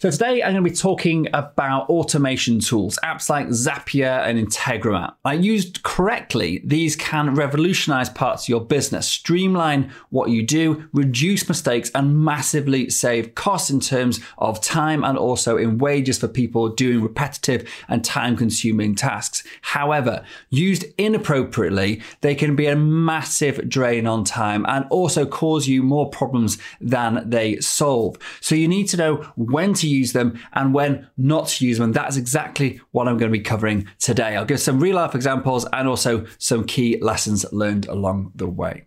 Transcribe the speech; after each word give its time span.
So 0.00 0.10
today 0.10 0.42
I'm 0.42 0.54
going 0.54 0.64
to 0.64 0.70
be 0.70 0.74
talking 0.74 1.28
about 1.34 1.90
automation 1.90 2.58
tools, 2.58 2.98
apps 3.04 3.28
like 3.28 3.48
Zapier 3.48 4.26
and 4.26 4.38
Integromat. 4.38 5.12
I 5.26 5.34
used 5.34 5.82
correctly, 5.82 6.62
these 6.64 6.96
can 6.96 7.34
revolutionize 7.34 8.08
parts 8.08 8.44
of 8.44 8.48
your 8.48 8.64
business, 8.64 9.06
streamline 9.06 9.92
what 10.08 10.30
you 10.30 10.42
do, 10.42 10.88
reduce 10.94 11.46
mistakes, 11.50 11.90
and 11.94 12.18
massively 12.18 12.88
save 12.88 13.34
costs 13.34 13.68
in 13.68 13.78
terms 13.78 14.20
of 14.38 14.62
time 14.62 15.04
and 15.04 15.18
also 15.18 15.58
in 15.58 15.76
wages 15.76 16.16
for 16.16 16.28
people 16.28 16.70
doing 16.70 17.02
repetitive 17.02 17.70
and 17.86 18.02
time 18.02 18.38
consuming 18.38 18.94
tasks. 18.94 19.44
However, 19.60 20.24
used 20.48 20.86
inappropriately, 20.96 22.00
they 22.22 22.34
can 22.34 22.56
be 22.56 22.68
a 22.68 22.74
massive 22.74 23.68
drain 23.68 24.06
on 24.06 24.24
time 24.24 24.64
and 24.66 24.86
also 24.88 25.26
cause 25.26 25.68
you 25.68 25.82
more 25.82 26.08
problems 26.08 26.56
than 26.80 27.28
they 27.28 27.60
solve. 27.60 28.16
So 28.40 28.54
you 28.54 28.66
need 28.66 28.88
to 28.88 28.96
know 28.96 29.16
when 29.36 29.74
to 29.74 29.89
use 29.90 30.12
them 30.12 30.38
and 30.52 30.74
when 30.74 31.08
not 31.16 31.48
to 31.48 31.66
use 31.66 31.78
them. 31.78 31.84
And 31.84 31.94
that's 31.94 32.16
exactly 32.16 32.80
what 32.92 33.08
I'm 33.08 33.18
going 33.18 33.30
to 33.30 33.38
be 33.38 33.42
covering 33.42 33.86
today. 33.98 34.36
I'll 34.36 34.44
give 34.44 34.60
some 34.60 34.80
real 34.80 34.96
life 34.96 35.14
examples 35.14 35.66
and 35.72 35.88
also 35.88 36.26
some 36.38 36.64
key 36.64 36.98
lessons 37.00 37.44
learned 37.52 37.86
along 37.86 38.32
the 38.34 38.48
way. 38.48 38.86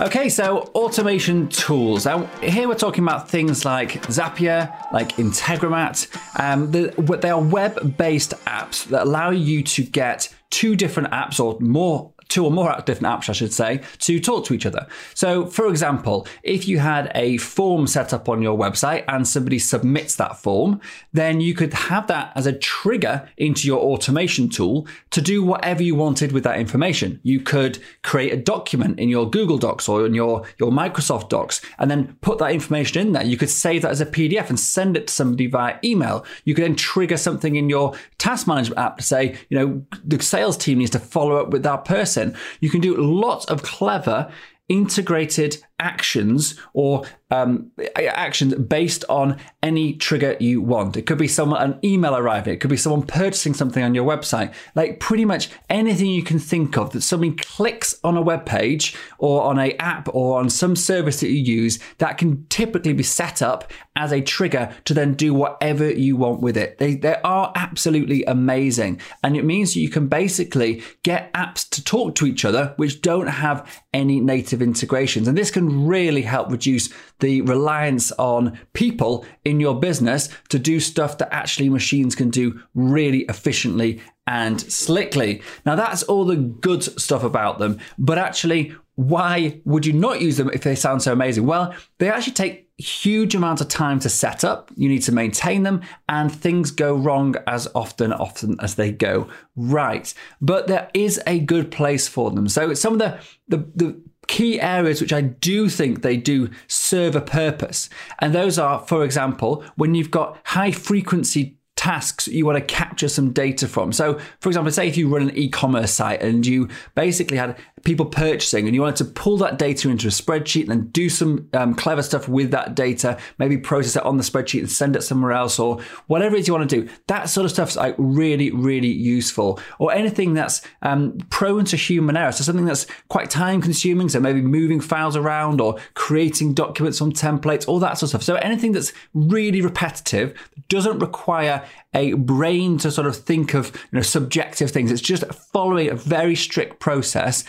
Okay, 0.00 0.28
so 0.28 0.58
automation 0.76 1.48
tools. 1.48 2.04
Now, 2.04 2.26
here 2.40 2.68
we're 2.68 2.76
talking 2.76 3.02
about 3.02 3.28
things 3.28 3.64
like 3.64 4.00
Zapier, 4.02 4.72
like 4.92 5.16
Integromat. 5.16 6.06
Um, 6.38 6.70
the, 6.70 7.18
they 7.20 7.30
are 7.30 7.40
web 7.40 7.96
based 7.96 8.32
apps 8.46 8.84
that 8.90 9.02
allow 9.02 9.30
you 9.30 9.64
to 9.64 9.82
get 9.82 10.32
two 10.50 10.76
different 10.76 11.10
apps 11.10 11.40
or 11.40 11.58
more 11.58 12.12
two 12.28 12.44
or 12.44 12.50
more 12.50 12.74
different 12.84 13.14
apps, 13.14 13.28
I 13.28 13.32
should 13.32 13.52
say, 13.52 13.80
to 14.00 14.20
talk 14.20 14.44
to 14.46 14.54
each 14.54 14.66
other. 14.66 14.86
So, 15.14 15.46
for 15.46 15.66
example, 15.68 16.26
if 16.42 16.68
you 16.68 16.78
had 16.78 17.10
a 17.14 17.38
form 17.38 17.86
set 17.86 18.12
up 18.12 18.28
on 18.28 18.42
your 18.42 18.56
website 18.56 19.04
and 19.08 19.26
somebody 19.26 19.58
submits 19.58 20.16
that 20.16 20.36
form, 20.36 20.80
then 21.12 21.40
you 21.40 21.54
could 21.54 21.72
have 21.72 22.06
that 22.08 22.32
as 22.34 22.46
a 22.46 22.52
trigger 22.52 23.28
into 23.36 23.66
your 23.66 23.80
automation 23.80 24.48
tool 24.48 24.86
to 25.10 25.22
do 25.22 25.42
whatever 25.42 25.82
you 25.82 25.94
wanted 25.94 26.32
with 26.32 26.44
that 26.44 26.58
information. 26.58 27.18
You 27.22 27.40
could 27.40 27.78
create 28.02 28.32
a 28.32 28.36
document 28.36 29.00
in 29.00 29.08
your 29.08 29.28
Google 29.28 29.58
Docs 29.58 29.88
or 29.88 30.04
in 30.04 30.14
your, 30.14 30.44
your 30.58 30.70
Microsoft 30.70 31.30
Docs 31.30 31.62
and 31.78 31.90
then 31.90 32.16
put 32.20 32.38
that 32.38 32.52
information 32.52 33.06
in 33.06 33.12
there. 33.12 33.24
You 33.24 33.36
could 33.36 33.50
save 33.50 33.82
that 33.82 33.90
as 33.90 34.00
a 34.00 34.06
PDF 34.06 34.50
and 34.50 34.60
send 34.60 34.96
it 34.96 35.06
to 35.06 35.14
somebody 35.14 35.46
via 35.46 35.78
email. 35.82 36.26
You 36.44 36.54
could 36.54 36.64
then 36.64 36.76
trigger 36.76 37.16
something 37.16 37.56
in 37.56 37.70
your 37.70 37.94
task 38.18 38.46
management 38.46 38.78
app 38.78 38.98
to 38.98 39.02
say, 39.02 39.36
you 39.48 39.58
know, 39.58 39.86
the 40.04 40.22
sales 40.22 40.56
team 40.56 40.78
needs 40.78 40.90
to 40.90 40.98
follow 40.98 41.36
up 41.36 41.50
with 41.50 41.62
that 41.62 41.84
person 41.84 42.17
You 42.60 42.70
can 42.70 42.80
do 42.80 42.96
lots 42.96 43.44
of 43.46 43.62
clever 43.62 44.30
integrated 44.68 45.58
actions 45.78 46.58
or 46.72 47.04
um, 47.30 47.70
actions 47.96 48.54
based 48.54 49.04
on 49.08 49.38
any 49.62 49.94
trigger 49.94 50.36
you 50.40 50.62
want. 50.62 50.96
It 50.96 51.02
could 51.02 51.18
be 51.18 51.28
someone 51.28 51.60
an 51.60 51.78
email 51.84 52.16
arriving. 52.16 52.54
It 52.54 52.60
could 52.60 52.70
be 52.70 52.76
someone 52.76 53.02
purchasing 53.02 53.54
something 53.54 53.82
on 53.82 53.94
your 53.94 54.06
website. 54.06 54.54
Like 54.74 55.00
pretty 55.00 55.24
much 55.24 55.50
anything 55.68 56.06
you 56.06 56.22
can 56.22 56.38
think 56.38 56.78
of 56.78 56.92
that 56.92 57.02
somebody 57.02 57.36
clicks 57.36 57.98
on 58.02 58.16
a 58.16 58.22
web 58.22 58.46
page 58.46 58.96
or 59.18 59.42
on 59.42 59.58
a 59.58 59.74
app 59.74 60.08
or 60.14 60.38
on 60.38 60.48
some 60.48 60.74
service 60.74 61.20
that 61.20 61.28
you 61.28 61.42
use 61.42 61.78
that 61.98 62.18
can 62.18 62.46
typically 62.46 62.92
be 62.92 63.02
set 63.02 63.42
up 63.42 63.70
as 63.98 64.12
a 64.12 64.20
trigger 64.20 64.72
to 64.84 64.94
then 64.94 65.14
do 65.14 65.34
whatever 65.34 65.90
you 65.90 66.16
want 66.16 66.40
with 66.40 66.56
it. 66.56 66.78
They 66.78 66.94
they 66.94 67.16
are 67.24 67.52
absolutely 67.56 68.24
amazing, 68.24 69.00
and 69.22 69.36
it 69.36 69.44
means 69.44 69.76
you 69.76 69.90
can 69.90 70.06
basically 70.06 70.82
get 71.02 71.32
apps 71.34 71.68
to 71.70 71.84
talk 71.84 72.14
to 72.16 72.26
each 72.26 72.44
other 72.44 72.74
which 72.76 73.02
don't 73.02 73.26
have 73.26 73.82
any 73.92 74.20
native 74.20 74.62
integrations, 74.62 75.26
and 75.26 75.36
this 75.36 75.50
can 75.50 75.67
really 75.68 76.22
help 76.22 76.50
reduce 76.50 76.88
the 77.20 77.40
reliance 77.42 78.12
on 78.12 78.58
people 78.72 79.24
in 79.44 79.60
your 79.60 79.78
business 79.78 80.28
to 80.48 80.58
do 80.58 80.80
stuff 80.80 81.18
that 81.18 81.32
actually 81.32 81.68
machines 81.68 82.14
can 82.14 82.30
do 82.30 82.60
really 82.74 83.20
efficiently 83.28 84.00
and 84.26 84.60
slickly. 84.60 85.42
Now, 85.64 85.74
that's 85.74 86.02
all 86.04 86.24
the 86.24 86.36
good 86.36 86.82
stuff 86.82 87.22
about 87.22 87.58
them, 87.58 87.78
but 87.98 88.18
actually, 88.18 88.74
why 88.94 89.60
would 89.64 89.86
you 89.86 89.92
not 89.92 90.20
use 90.20 90.36
them 90.38 90.50
if 90.52 90.62
they 90.64 90.74
sound 90.74 91.02
so 91.02 91.12
amazing? 91.12 91.46
Well, 91.46 91.72
they 91.98 92.10
actually 92.10 92.32
take 92.32 92.68
huge 92.78 93.34
amounts 93.34 93.62
of 93.62 93.68
time 93.68 94.00
to 94.00 94.08
set 94.08 94.44
up. 94.44 94.70
You 94.76 94.88
need 94.88 95.02
to 95.02 95.12
maintain 95.12 95.62
them, 95.62 95.82
and 96.08 96.32
things 96.32 96.70
go 96.70 96.94
wrong 96.94 97.36
as 97.46 97.68
often, 97.74 98.12
often 98.12 98.56
as 98.60 98.74
they 98.74 98.90
go 98.90 99.28
right. 99.56 100.12
But 100.40 100.66
there 100.66 100.90
is 100.94 101.20
a 101.26 101.38
good 101.38 101.70
place 101.70 102.08
for 102.08 102.30
them. 102.30 102.48
So 102.48 102.74
some 102.74 102.94
of 102.94 102.98
the 102.98 103.20
the, 103.48 103.56
the 103.76 104.02
key 104.28 104.60
areas 104.60 105.00
which 105.00 105.12
I 105.12 105.22
do 105.22 105.68
think 105.68 106.02
they 106.02 106.16
do 106.16 106.50
serve 106.68 107.16
a 107.16 107.20
purpose. 107.20 107.90
And 108.20 108.32
those 108.32 108.58
are, 108.58 108.78
for 108.86 109.04
example, 109.04 109.64
when 109.74 109.96
you've 109.96 110.12
got 110.12 110.38
high 110.44 110.70
frequency 110.70 111.57
tasks 111.78 112.26
you 112.26 112.44
want 112.44 112.58
to 112.58 112.74
capture 112.74 113.08
some 113.08 113.32
data 113.32 113.68
from. 113.68 113.92
So, 113.92 114.18
for 114.40 114.48
example, 114.48 114.72
say 114.72 114.88
if 114.88 114.96
you 114.96 115.08
run 115.08 115.28
an 115.28 115.36
e 115.38 115.48
commerce 115.48 115.92
site 115.92 116.20
and 116.20 116.44
you 116.44 116.68
basically 116.96 117.36
had 117.36 117.56
people 117.84 118.04
purchasing 118.04 118.66
and 118.66 118.74
you 118.74 118.80
wanted 118.80 118.96
to 118.96 119.04
pull 119.04 119.36
that 119.36 119.58
data 119.58 119.88
into 119.88 120.08
a 120.08 120.10
spreadsheet 120.10 120.62
and 120.62 120.70
then 120.70 120.88
do 120.88 121.08
some 121.08 121.48
um, 121.52 121.76
clever 121.76 122.02
stuff 122.02 122.28
with 122.28 122.50
that 122.50 122.74
data, 122.74 123.16
maybe 123.38 123.56
process 123.56 123.94
it 123.94 124.02
on 124.02 124.16
the 124.16 124.24
spreadsheet 124.24 124.58
and 124.58 124.70
send 124.70 124.96
it 124.96 125.02
somewhere 125.02 125.30
else 125.30 125.60
or 125.60 125.80
whatever 126.08 126.34
it 126.34 126.40
is 126.40 126.48
you 126.48 126.54
want 126.54 126.68
to 126.68 126.82
do. 126.82 126.90
That 127.06 127.28
sort 127.28 127.44
of 127.44 127.52
stuff's 127.52 127.76
like 127.76 127.94
really, 127.96 128.50
really 128.50 128.88
useful. 128.88 129.60
Or 129.78 129.92
anything 129.92 130.34
that's 130.34 130.62
um, 130.82 131.16
prone 131.30 131.64
to 131.66 131.76
human 131.76 132.16
error. 132.16 132.32
So 132.32 132.42
something 132.42 132.64
that's 132.64 132.88
quite 133.06 133.30
time 133.30 133.62
consuming. 133.62 134.08
So 134.08 134.18
maybe 134.18 134.42
moving 134.42 134.80
files 134.80 135.14
around 135.14 135.60
or 135.60 135.78
creating 135.94 136.54
documents 136.54 137.00
on 137.00 137.12
templates, 137.12 137.68
all 137.68 137.78
that 137.78 137.98
sort 137.98 138.02
of 138.02 138.08
stuff. 138.08 138.22
So 138.24 138.34
anything 138.36 138.72
that's 138.72 138.92
really 139.14 139.60
repetitive, 139.60 140.36
doesn't 140.68 140.98
require 140.98 141.64
a 141.94 142.12
brain 142.14 142.78
to 142.78 142.90
sort 142.90 143.06
of 143.06 143.16
think 143.16 143.54
of 143.54 143.74
you 143.92 143.98
know 143.98 144.02
subjective 144.02 144.70
things. 144.70 144.90
It's 144.90 145.00
just 145.00 145.24
following 145.52 145.90
a 145.90 145.94
very 145.94 146.34
strict 146.34 146.80
process 146.80 147.44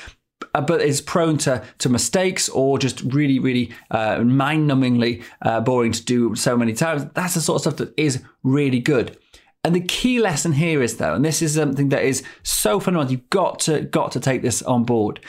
uh, 0.55 0.61
but 0.61 0.81
is 0.81 1.01
prone 1.01 1.37
to, 1.37 1.63
to 1.79 1.89
mistakes 1.89 2.49
or 2.49 2.79
just 2.79 3.01
really, 3.01 3.39
really 3.39 3.71
uh, 3.91 4.19
mind 4.19 4.69
numbingly 4.69 5.23
uh, 5.41 5.61
boring 5.61 5.91
to 5.91 6.03
do 6.03 6.35
so 6.35 6.57
many 6.57 6.73
times. 6.73 7.05
That's 7.13 7.35
the 7.35 7.41
sort 7.41 7.57
of 7.57 7.61
stuff 7.61 7.87
that 7.87 7.93
is 7.97 8.23
really 8.43 8.79
good. 8.79 9.17
And 9.63 9.75
the 9.75 9.81
key 9.81 10.19
lesson 10.19 10.53
here 10.53 10.81
is 10.81 10.97
though, 10.97 11.13
and 11.13 11.25
this 11.25 11.41
is 11.41 11.55
something 11.55 11.89
that 11.89 12.03
is 12.03 12.23
so 12.43 12.79
fundamental, 12.79 13.11
you've 13.11 13.29
got 13.29 13.59
to 13.61 13.81
got 13.81 14.11
to 14.13 14.19
take 14.19 14.41
this 14.41 14.61
on 14.61 14.85
board. 14.85 15.19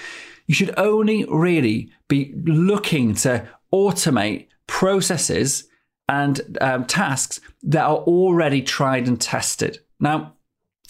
You 0.46 0.54
should 0.54 0.72
only 0.78 1.24
really 1.24 1.90
be 2.08 2.32
looking 2.44 3.14
to 3.16 3.48
automate 3.72 4.46
processes 4.66 5.68
and 6.10 6.58
um, 6.60 6.84
tasks 6.84 7.40
that 7.62 7.84
are 7.84 7.98
already 7.98 8.60
tried 8.60 9.06
and 9.06 9.20
tested. 9.20 9.78
Now, 10.00 10.34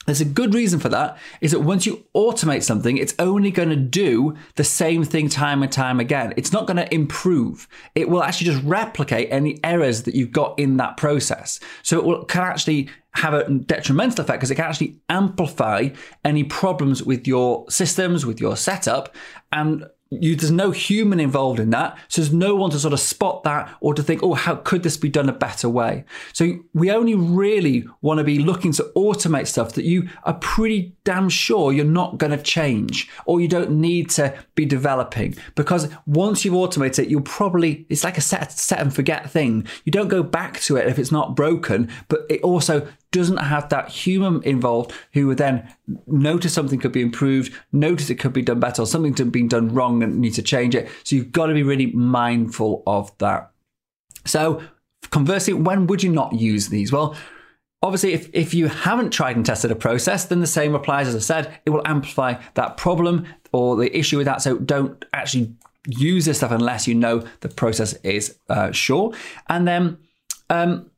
there's 0.06 0.22
a 0.22 0.24
good 0.24 0.54
reason 0.54 0.80
for 0.80 0.88
that 0.88 1.18
is 1.42 1.50
that 1.50 1.60
once 1.60 1.84
you 1.84 2.06
automate 2.16 2.62
something, 2.62 2.96
it's 2.96 3.14
only 3.18 3.50
going 3.50 3.68
to 3.68 3.76
do 3.76 4.34
the 4.56 4.64
same 4.64 5.04
thing 5.04 5.28
time 5.28 5.62
and 5.62 5.70
time 5.70 6.00
again. 6.00 6.32
It's 6.38 6.54
not 6.54 6.66
going 6.66 6.78
to 6.78 6.92
improve. 6.92 7.68
It 7.94 8.08
will 8.08 8.22
actually 8.22 8.46
just 8.46 8.64
replicate 8.64 9.28
any 9.30 9.60
errors 9.62 10.04
that 10.04 10.14
you've 10.14 10.32
got 10.32 10.58
in 10.58 10.78
that 10.78 10.96
process. 10.96 11.60
So 11.82 11.98
it 11.98 12.04
will, 12.04 12.24
can 12.24 12.42
actually 12.42 12.88
have 13.12 13.34
a 13.34 13.50
detrimental 13.50 14.24
effect 14.24 14.40
because 14.40 14.50
it 14.50 14.54
can 14.54 14.64
actually 14.64 14.96
amplify 15.10 15.90
any 16.24 16.44
problems 16.44 17.02
with 17.02 17.26
your 17.26 17.68
systems, 17.68 18.24
with 18.24 18.40
your 18.40 18.56
setup, 18.56 19.14
and 19.52 19.84
you, 20.10 20.34
there's 20.34 20.50
no 20.50 20.72
human 20.72 21.20
involved 21.20 21.60
in 21.60 21.70
that. 21.70 21.96
So 22.08 22.20
there's 22.20 22.32
no 22.32 22.56
one 22.56 22.70
to 22.70 22.78
sort 22.80 22.92
of 22.92 22.98
spot 22.98 23.44
that 23.44 23.72
or 23.80 23.94
to 23.94 24.02
think, 24.02 24.22
oh, 24.22 24.34
how 24.34 24.56
could 24.56 24.82
this 24.82 24.96
be 24.96 25.08
done 25.08 25.28
a 25.28 25.32
better 25.32 25.68
way? 25.68 26.04
So 26.32 26.58
we 26.74 26.90
only 26.90 27.14
really 27.14 27.86
want 28.02 28.18
to 28.18 28.24
be 28.24 28.40
looking 28.40 28.72
to 28.72 28.90
automate 28.96 29.46
stuff 29.46 29.74
that 29.74 29.84
you 29.84 30.08
are 30.24 30.34
pretty 30.34 30.96
damn 31.04 31.28
sure 31.28 31.72
you're 31.72 31.84
not 31.84 32.18
going 32.18 32.36
to 32.36 32.42
change 32.42 33.08
or 33.24 33.40
you 33.40 33.46
don't 33.46 33.70
need 33.70 34.10
to 34.10 34.34
be 34.56 34.64
developing 34.64 35.36
because 35.54 35.88
once 36.06 36.44
you've 36.44 36.54
automated 36.54 37.06
it, 37.06 37.10
you'll 37.10 37.20
probably, 37.20 37.86
it's 37.88 38.02
like 38.02 38.18
a 38.18 38.22
set, 38.22 38.50
set 38.50 38.80
and 38.80 38.92
forget 38.92 39.30
thing. 39.30 39.66
You 39.84 39.92
don't 39.92 40.08
go 40.08 40.24
back 40.24 40.60
to 40.62 40.76
it 40.76 40.88
if 40.88 40.98
it's 40.98 41.12
not 41.12 41.36
broken, 41.36 41.88
but 42.08 42.26
it 42.28 42.40
also 42.42 42.88
doesn't 43.12 43.38
have 43.38 43.68
that 43.70 43.88
human 43.88 44.42
involved 44.44 44.92
who 45.12 45.26
would 45.26 45.38
then 45.38 45.68
notice 46.06 46.52
something 46.54 46.78
could 46.78 46.92
be 46.92 47.02
improved, 47.02 47.52
notice 47.72 48.10
it 48.10 48.16
could 48.16 48.32
be 48.32 48.42
done 48.42 48.60
better, 48.60 48.82
or 48.82 48.86
something's 48.86 49.20
been 49.20 49.48
done 49.48 49.74
wrong 49.74 50.02
and 50.02 50.20
need 50.20 50.34
to 50.34 50.42
change 50.42 50.74
it. 50.74 50.88
So 51.04 51.16
you've 51.16 51.32
got 51.32 51.46
to 51.46 51.54
be 51.54 51.62
really 51.62 51.86
mindful 51.86 52.82
of 52.86 53.16
that. 53.18 53.50
So 54.24 54.62
conversely, 55.10 55.54
when 55.54 55.86
would 55.86 56.02
you 56.02 56.10
not 56.10 56.34
use 56.34 56.68
these? 56.68 56.92
Well, 56.92 57.16
Obviously, 57.82 58.12
if, 58.12 58.28
if 58.34 58.52
you 58.52 58.68
haven't 58.68 59.10
tried 59.10 59.36
and 59.36 59.46
tested 59.46 59.70
a 59.70 59.74
process, 59.74 60.26
then 60.26 60.40
the 60.40 60.46
same 60.46 60.74
applies. 60.74 61.08
As 61.08 61.16
I 61.16 61.18
said, 61.20 61.60
it 61.64 61.70
will 61.70 61.86
amplify 61.86 62.34
that 62.52 62.76
problem 62.76 63.26
or 63.52 63.76
the 63.76 63.96
issue 63.96 64.18
with 64.18 64.26
that. 64.26 64.42
So 64.42 64.58
don't 64.58 65.02
actually 65.14 65.54
use 65.86 66.26
this 66.26 66.36
stuff 66.36 66.50
unless 66.50 66.86
you 66.86 66.94
know 66.94 67.24
the 67.40 67.48
process 67.48 67.94
is 68.02 68.38
uh, 68.50 68.70
sure. 68.72 69.14
And 69.48 69.66
then 69.66 69.96
um, 70.50 70.90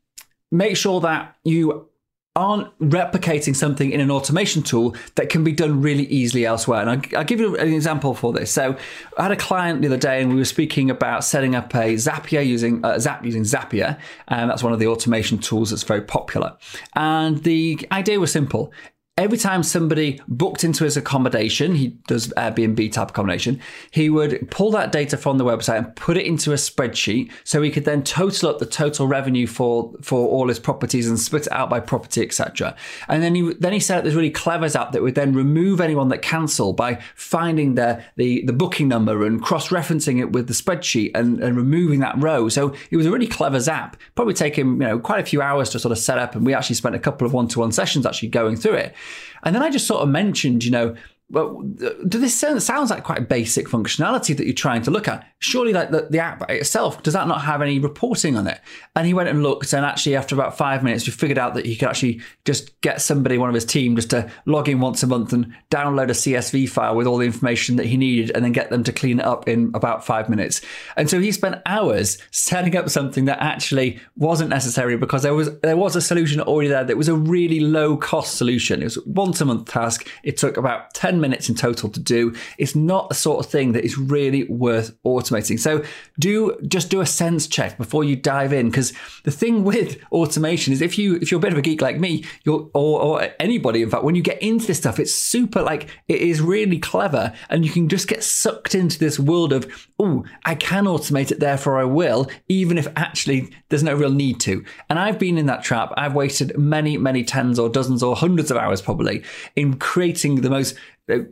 make 0.51 0.77
sure 0.77 1.01
that 1.03 1.37
you 1.45 1.89
aren't 2.35 2.67
replicating 2.79 3.55
something 3.55 3.91
in 3.91 4.01
an 4.01 4.11
automation 4.11 4.63
tool 4.63 4.97
that 5.17 5.29
can 5.29 5.45
be 5.45 5.53
done 5.53 5.83
really 5.83 6.05
easily 6.05 6.47
elsewhere. 6.47 6.81
And 6.81 6.91
I'll, 6.91 7.19
I'll, 7.19 7.25
give 7.25 7.41
you 7.41 7.57
an 7.57 7.73
example 7.73 8.15
for 8.15 8.33
this. 8.33 8.51
So 8.51 8.77
I 9.19 9.23
had 9.25 9.33
a 9.33 9.37
client 9.37 9.83
the 9.83 9.89
other 9.89 9.99
day, 9.99 10.23
and 10.23 10.31
we 10.31 10.37
were 10.37 10.47
speaking 10.47 10.91
about 10.91 11.25
setting 11.25 11.55
up 11.55 11.75
a 11.75 11.95
Zapier 11.95 12.45
using 12.45 12.83
uh, 12.85 12.99
Zap 12.99 13.25
using 13.25 13.43
Zapier, 13.43 13.99
and 14.29 14.51
that's 14.51 14.63
one 14.63 14.73
of 14.73 14.79
the 14.79 14.87
automation 14.87 15.39
tools 15.39 15.71
that's 15.71 15.83
very 15.83 16.03
popular. 16.03 16.57
And 16.95 17.43
the 17.45 17.87
idea 17.93 18.19
was 18.19 18.33
simple: 18.33 18.73
every 19.19 19.37
time 19.37 19.63
somebody 19.63 20.19
booked 20.27 20.65
into 20.65 20.85
his 20.85 20.97
accommodation, 20.97 21.75
he 21.75 21.89
does 22.09 22.29
Airbnb 22.29 22.91
type 22.93 23.11
accommodation, 23.11 23.61
he 23.91 24.09
would 24.09 24.51
pull 24.51 24.71
that 24.71 24.91
data 24.91 25.19
from 25.19 25.37
the 25.37 25.45
website 25.45 25.77
and 25.77 25.95
put 25.97 26.17
it 26.17 26.25
into 26.25 26.53
a 26.53 26.57
spreadsheet 26.57 27.31
so 27.45 27.61
he 27.61 27.71
could 27.71 27.85
then 27.85 28.03
total 28.03 28.49
up 28.49 28.59
the 28.59 28.65
total 28.65 29.07
revenue 29.07 29.47
for, 29.47 29.93
for 30.01 30.27
all 30.29 30.49
his 30.49 30.59
properties 30.59 31.07
and 31.07 31.21
split 31.21 31.47
it 31.47 31.53
out 31.53 31.69
by 31.69 31.79
property, 31.79 32.23
etc. 32.23 32.75
And 33.07 33.23
then 33.23 33.35
he 33.35 33.53
then 33.61 33.75
he 33.75 33.81
set 33.81 33.99
up 33.99 34.05
this 34.05 34.15
really 34.15 34.31
clever 34.31 34.67
app 34.79 34.93
that 34.93 35.03
would 35.03 35.15
then 35.15 35.35
remove 35.35 35.81
anyone 35.81 36.09
that 36.09 36.23
cancel 36.23 36.73
by 36.73 36.99
finding 37.15 37.75
the, 37.75 38.03
the, 38.17 38.43
the 38.47 38.53
booking 38.53 38.89
number 38.89 39.27
and 39.27 39.43
cross-referencing 39.43 40.21
it 40.21 40.33
with 40.33 40.47
the 40.47 40.55
spreadsheet 40.55 41.11
and, 41.15 41.43
and 41.43 41.57
removing 41.57 42.01
that 42.01 42.15
row. 42.17 42.49
So 42.49 42.75
it 42.91 42.97
was 42.97 43.05
a 43.05 43.11
really 43.11 43.27
clever 43.27 43.59
app. 43.71 43.99
Probably 44.15 44.35
taking, 44.35 44.67
you 44.67 44.89
know, 44.89 44.99
quite 44.99 45.21
a 45.21 45.25
few 45.25 45.43
hours 45.43 45.69
to 45.71 45.79
sort 45.79 45.93
of 45.93 45.99
set 45.99 46.19
up 46.19 46.35
and 46.35 46.47
we 46.47 46.55
actually 46.55 46.77
spent 46.77 46.95
a 46.95 46.99
couple 46.99 47.27
of 47.27 47.35
one-to-one 47.35 47.73
sessions 47.73 48.07
actually 48.07 48.29
going 48.29 48.57
through 48.57 48.75
it. 48.75 48.95
And 49.43 49.55
then 49.55 49.63
I 49.63 49.71
just 49.71 49.87
sort 49.87 50.03
of 50.03 50.09
mentioned, 50.09 50.65
you 50.65 50.71
know, 50.71 50.95
well, 51.33 51.63
do 51.63 52.19
this 52.19 52.39
sound, 52.39 52.63
sounds 52.63 52.91
like 52.91 53.05
quite 53.05 53.27
basic 53.27 53.67
functionality 53.67 54.37
that 54.37 54.45
you're 54.45 54.53
trying 54.53 54.83
to 54.83 54.91
look 54.91 55.09
at? 55.09 55.27
Surely, 55.39 55.73
like 55.73 55.91
the, 55.91 56.07
the 56.11 56.19
app 56.19 56.49
itself, 56.51 57.03
does 57.03 57.15
that 57.15 57.27
not 57.27 57.41
have 57.41 57.63
any 57.63 57.79
reporting 57.79 58.37
on 58.37 58.47
it? 58.47 58.61
And 58.95 59.07
he 59.07 59.15
went 59.15 59.31
and 59.31 59.43
looked, 59.43 59.73
and 59.73 59.87
actually, 59.87 60.15
after 60.15 60.35
about 60.35 60.59
five 60.59 60.83
minutes, 60.83 61.07
we 61.07 61.13
figured 61.13 61.39
out 61.39 61.55
that 61.55 61.65
he 61.65 61.75
could 61.75 61.89
actually 61.89 62.21
just 62.45 62.79
get 62.83 63.01
somebody, 63.01 63.39
one 63.39 63.49
of 63.49 63.55
his 63.55 63.65
team, 63.65 63.97
just 63.97 64.11
to 64.11 64.31
log 64.45 64.69
in 64.69 64.81
once 64.81 65.03
a 65.03 65.07
month 65.07 65.33
and 65.33 65.55
download 65.71 66.11
a 66.11 66.13
CSV 66.13 66.69
file 66.69 66.95
with 66.95 67.07
all 67.07 67.17
the 67.17 67.25
information 67.25 67.77
that 67.77 67.87
he 67.87 67.97
needed, 67.97 68.31
and 68.35 68.45
then 68.45 68.53
get 68.53 68.69
them 68.69 68.85
to 68.85 68.93
clean 68.93 69.19
it 69.19 69.25
up 69.25 69.49
in 69.49 69.71
about 69.73 70.05
five 70.05 70.29
minutes. 70.29 70.61
And 70.99 71.09
so 71.09 71.19
he 71.19 71.33
spent 71.33 71.63
hours 71.65 72.19
setting 72.31 72.77
up 72.77 72.91
something 72.91 73.25
that 73.25 73.41
actually 73.41 73.99
wasn't 74.17 74.51
necessary 74.51 74.99
because 74.99 75.23
there 75.23 75.35
was 75.35 75.59
there 75.61 75.79
was 75.79 75.97
a 75.97 76.03
solution 76.03 76.43
already 76.43 76.69
there 76.69 76.85
that 76.85 76.99
was 76.99 77.09
a 77.09 77.15
really 77.15 77.61
low 77.61 77.97
cost 77.97 78.37
solution. 78.37 78.83
It 78.83 78.85
was 78.85 78.99
once 79.07 79.41
a 79.41 79.47
month 79.47 79.71
task. 79.71 80.07
It 80.23 80.37
took 80.37 80.59
about 80.59 80.93
ten 80.93 81.22
minutes 81.23 81.49
in 81.49 81.55
total 81.55 81.89
to 81.89 81.99
do. 82.01 82.35
It's 82.59 82.77
not 82.77 83.09
the 83.09 83.15
sort 83.15 83.43
of 83.43 83.51
thing 83.51 83.73
that 83.73 83.85
is 83.85 83.97
really 83.97 84.45
worth 84.45 84.95
automating. 85.05 85.59
So 85.59 85.83
do 86.19 86.59
just 86.69 86.91
do 86.91 87.01
a 87.01 87.07
sense 87.07 87.47
check 87.47 87.79
before 87.79 88.05
you 88.05 88.17
dive 88.17 88.53
in, 88.53 88.69
because 88.69 88.93
the 89.25 89.31
thing 89.31 89.65
with 89.73 89.99
automation 90.13 90.75
is 90.75 90.83
if 90.83 90.99
you 90.99 91.17
if 91.17 91.31
you're 91.31 91.39
a 91.39 91.43
bit 91.43 91.53
of 91.53 91.59
a 91.59 91.63
geek 91.63 91.81
like 91.81 91.99
me, 91.99 92.25
you're 92.45 92.69
or, 92.75 93.01
or 93.01 93.29
anybody, 93.41 93.81
in 93.83 93.89
fact, 93.89 94.05
when 94.05 94.15
you 94.15 94.23
get 94.23 94.43
into 94.43 94.67
this 94.67 94.79
stuff, 94.79 94.99
it's 94.99 95.15
super 95.15 95.63
like 95.63 95.89
it 96.09 96.21
is 96.21 96.43
really 96.43 96.79
clever, 96.79 97.33
and 97.49 97.65
you 97.65 97.71
can 97.71 97.89
just 97.89 98.09
get 98.09 98.23
sucked 98.23 98.75
into 98.75 98.99
this 98.99 99.19
world 99.19 99.53
of 99.53 99.89
oh, 100.03 100.25
I 100.45 100.57
can 100.57 100.85
automate 100.85 101.31
it, 101.31 101.39
therefore 101.39 101.79
I 101.79 101.85
will, 101.85 102.29
even 102.49 102.77
if 102.77 102.89
actually 102.97 103.55
there's 103.69 103.85
no 103.85 103.95
real 103.95 104.11
need 104.11 104.41
to. 104.41 104.65
And 104.91 104.99
I've 104.99 105.19
been 105.19 105.39
in 105.39 105.47
that 105.47 105.63
trap. 105.63 105.93
I've 105.97 106.15
wasted 106.15 106.59
many, 106.59 106.99
many 106.99 107.25
tens 107.25 107.59
or 107.59 107.69
dozens 107.69 108.03
or 108.03 108.17
hundreds 108.17 108.51
of 108.51 108.57
hours 108.57 108.83
probably 108.83 109.23
in 109.55 109.79
creating 109.79 110.41
the 110.41 110.51
most 110.51 110.75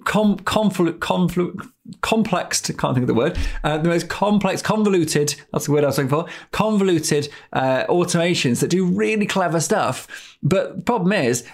com, 0.05 0.39
conflu, 0.39 0.99
conflu, 0.99 1.69
complex, 2.01 2.61
can't 2.61 2.95
think 2.95 3.03
of 3.03 3.07
the 3.09 3.15
word, 3.15 3.39
uh, 3.65 3.79
the 3.79 3.89
most 3.89 4.09
complex, 4.09 4.63
convoluted, 4.63 5.35
that's 5.53 5.67
the 5.67 5.73
word 5.73 5.85
I 5.85 5.89
was 5.89 5.99
looking 5.99 6.11
for, 6.11 6.27
convoluted 6.53 7.29
uh, 7.53 7.85
automations 7.87 8.61
that 8.61 8.69
do 8.71 8.85
really 8.85 9.27
clever 9.27 9.61
stuff. 9.61 10.37
But 10.43 10.77
the 10.77 10.83
problem 10.83 11.13
is, 11.13 11.45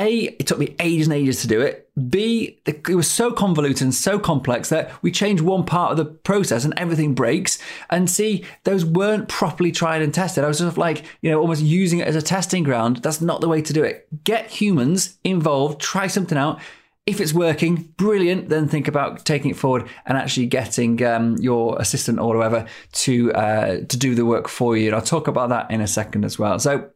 a, 0.00 0.36
it 0.38 0.46
took 0.46 0.58
me 0.58 0.76
ages 0.78 1.08
and 1.08 1.14
ages 1.14 1.42
to 1.42 1.48
do 1.48 1.60
it. 1.60 1.90
B, 2.08 2.60
it 2.66 2.88
was 2.88 3.10
so 3.10 3.32
convoluted 3.32 3.82
and 3.82 3.94
so 3.94 4.18
complex 4.18 4.68
that 4.68 4.92
we 5.02 5.10
changed 5.10 5.42
one 5.42 5.64
part 5.64 5.90
of 5.90 5.96
the 5.96 6.04
process 6.04 6.64
and 6.64 6.72
everything 6.76 7.14
breaks. 7.14 7.58
And 7.90 8.08
C, 8.08 8.44
those 8.62 8.84
weren't 8.84 9.28
properly 9.28 9.72
tried 9.72 10.02
and 10.02 10.14
tested. 10.14 10.44
I 10.44 10.48
was 10.48 10.58
sort 10.58 10.68
of 10.68 10.78
like, 10.78 11.04
you 11.20 11.30
know, 11.30 11.40
almost 11.40 11.62
using 11.62 11.98
it 11.98 12.06
as 12.06 12.14
a 12.14 12.22
testing 12.22 12.62
ground. 12.62 12.98
That's 12.98 13.20
not 13.20 13.40
the 13.40 13.48
way 13.48 13.60
to 13.60 13.72
do 13.72 13.82
it. 13.82 14.06
Get 14.22 14.48
humans 14.48 15.18
involved, 15.24 15.80
try 15.80 16.06
something 16.06 16.38
out. 16.38 16.60
If 17.08 17.22
it's 17.22 17.32
working, 17.32 17.94
brilliant. 17.96 18.50
Then 18.50 18.68
think 18.68 18.86
about 18.86 19.24
taking 19.24 19.50
it 19.50 19.56
forward 19.56 19.88
and 20.04 20.18
actually 20.18 20.44
getting 20.44 21.02
um, 21.02 21.36
your 21.38 21.80
assistant 21.80 22.18
or 22.18 22.36
whatever 22.36 22.66
to 22.92 23.32
uh, 23.32 23.76
to 23.86 23.96
do 23.96 24.14
the 24.14 24.26
work 24.26 24.46
for 24.46 24.76
you. 24.76 24.88
And 24.88 24.94
I'll 24.94 25.00
talk 25.00 25.26
about 25.26 25.48
that 25.48 25.70
in 25.70 25.80
a 25.80 25.86
second 25.86 26.26
as 26.26 26.38
well. 26.38 26.58
So 26.58 26.90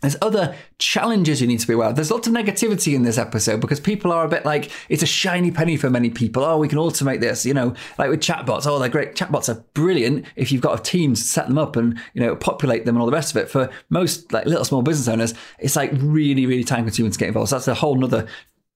there's 0.00 0.16
other 0.22 0.54
challenges 0.78 1.42
you 1.42 1.46
need 1.46 1.60
to 1.60 1.66
be 1.66 1.74
aware 1.74 1.90
of. 1.90 1.96
There's 1.96 2.10
lots 2.10 2.26
of 2.26 2.32
negativity 2.32 2.94
in 2.94 3.02
this 3.02 3.18
episode 3.18 3.60
because 3.60 3.80
people 3.80 4.12
are 4.12 4.24
a 4.24 4.28
bit 4.30 4.46
like, 4.46 4.70
it's 4.88 5.02
a 5.02 5.06
shiny 5.06 5.50
penny 5.50 5.76
for 5.76 5.90
many 5.90 6.08
people. 6.08 6.42
Oh, 6.42 6.56
we 6.56 6.68
can 6.68 6.78
automate 6.78 7.20
this, 7.20 7.44
you 7.44 7.52
know, 7.52 7.74
like 7.98 8.08
with 8.08 8.20
chatbots. 8.20 8.66
Oh, 8.66 8.78
they're 8.78 8.88
great. 8.88 9.14
Chatbots 9.14 9.50
are 9.50 9.62
brilliant 9.74 10.24
if 10.36 10.50
you've 10.50 10.62
got 10.62 10.80
a 10.80 10.82
team 10.82 11.14
to 11.14 11.20
set 11.20 11.48
them 11.48 11.58
up 11.58 11.76
and, 11.76 12.00
you 12.14 12.22
know, 12.22 12.34
populate 12.34 12.86
them 12.86 12.96
and 12.96 13.02
all 13.02 13.10
the 13.10 13.12
rest 13.12 13.36
of 13.36 13.42
it. 13.42 13.50
For 13.50 13.68
most 13.90 14.32
like 14.32 14.46
little 14.46 14.64
small 14.64 14.80
business 14.80 15.06
owners, 15.06 15.34
it's 15.58 15.76
like 15.76 15.90
really, 15.96 16.46
really 16.46 16.64
time 16.64 16.84
consuming 16.84 17.12
to 17.12 17.18
get 17.18 17.28
involved. 17.28 17.50
So 17.50 17.56
that's 17.56 17.68
a 17.68 17.74
whole 17.74 17.96
nother 17.96 18.26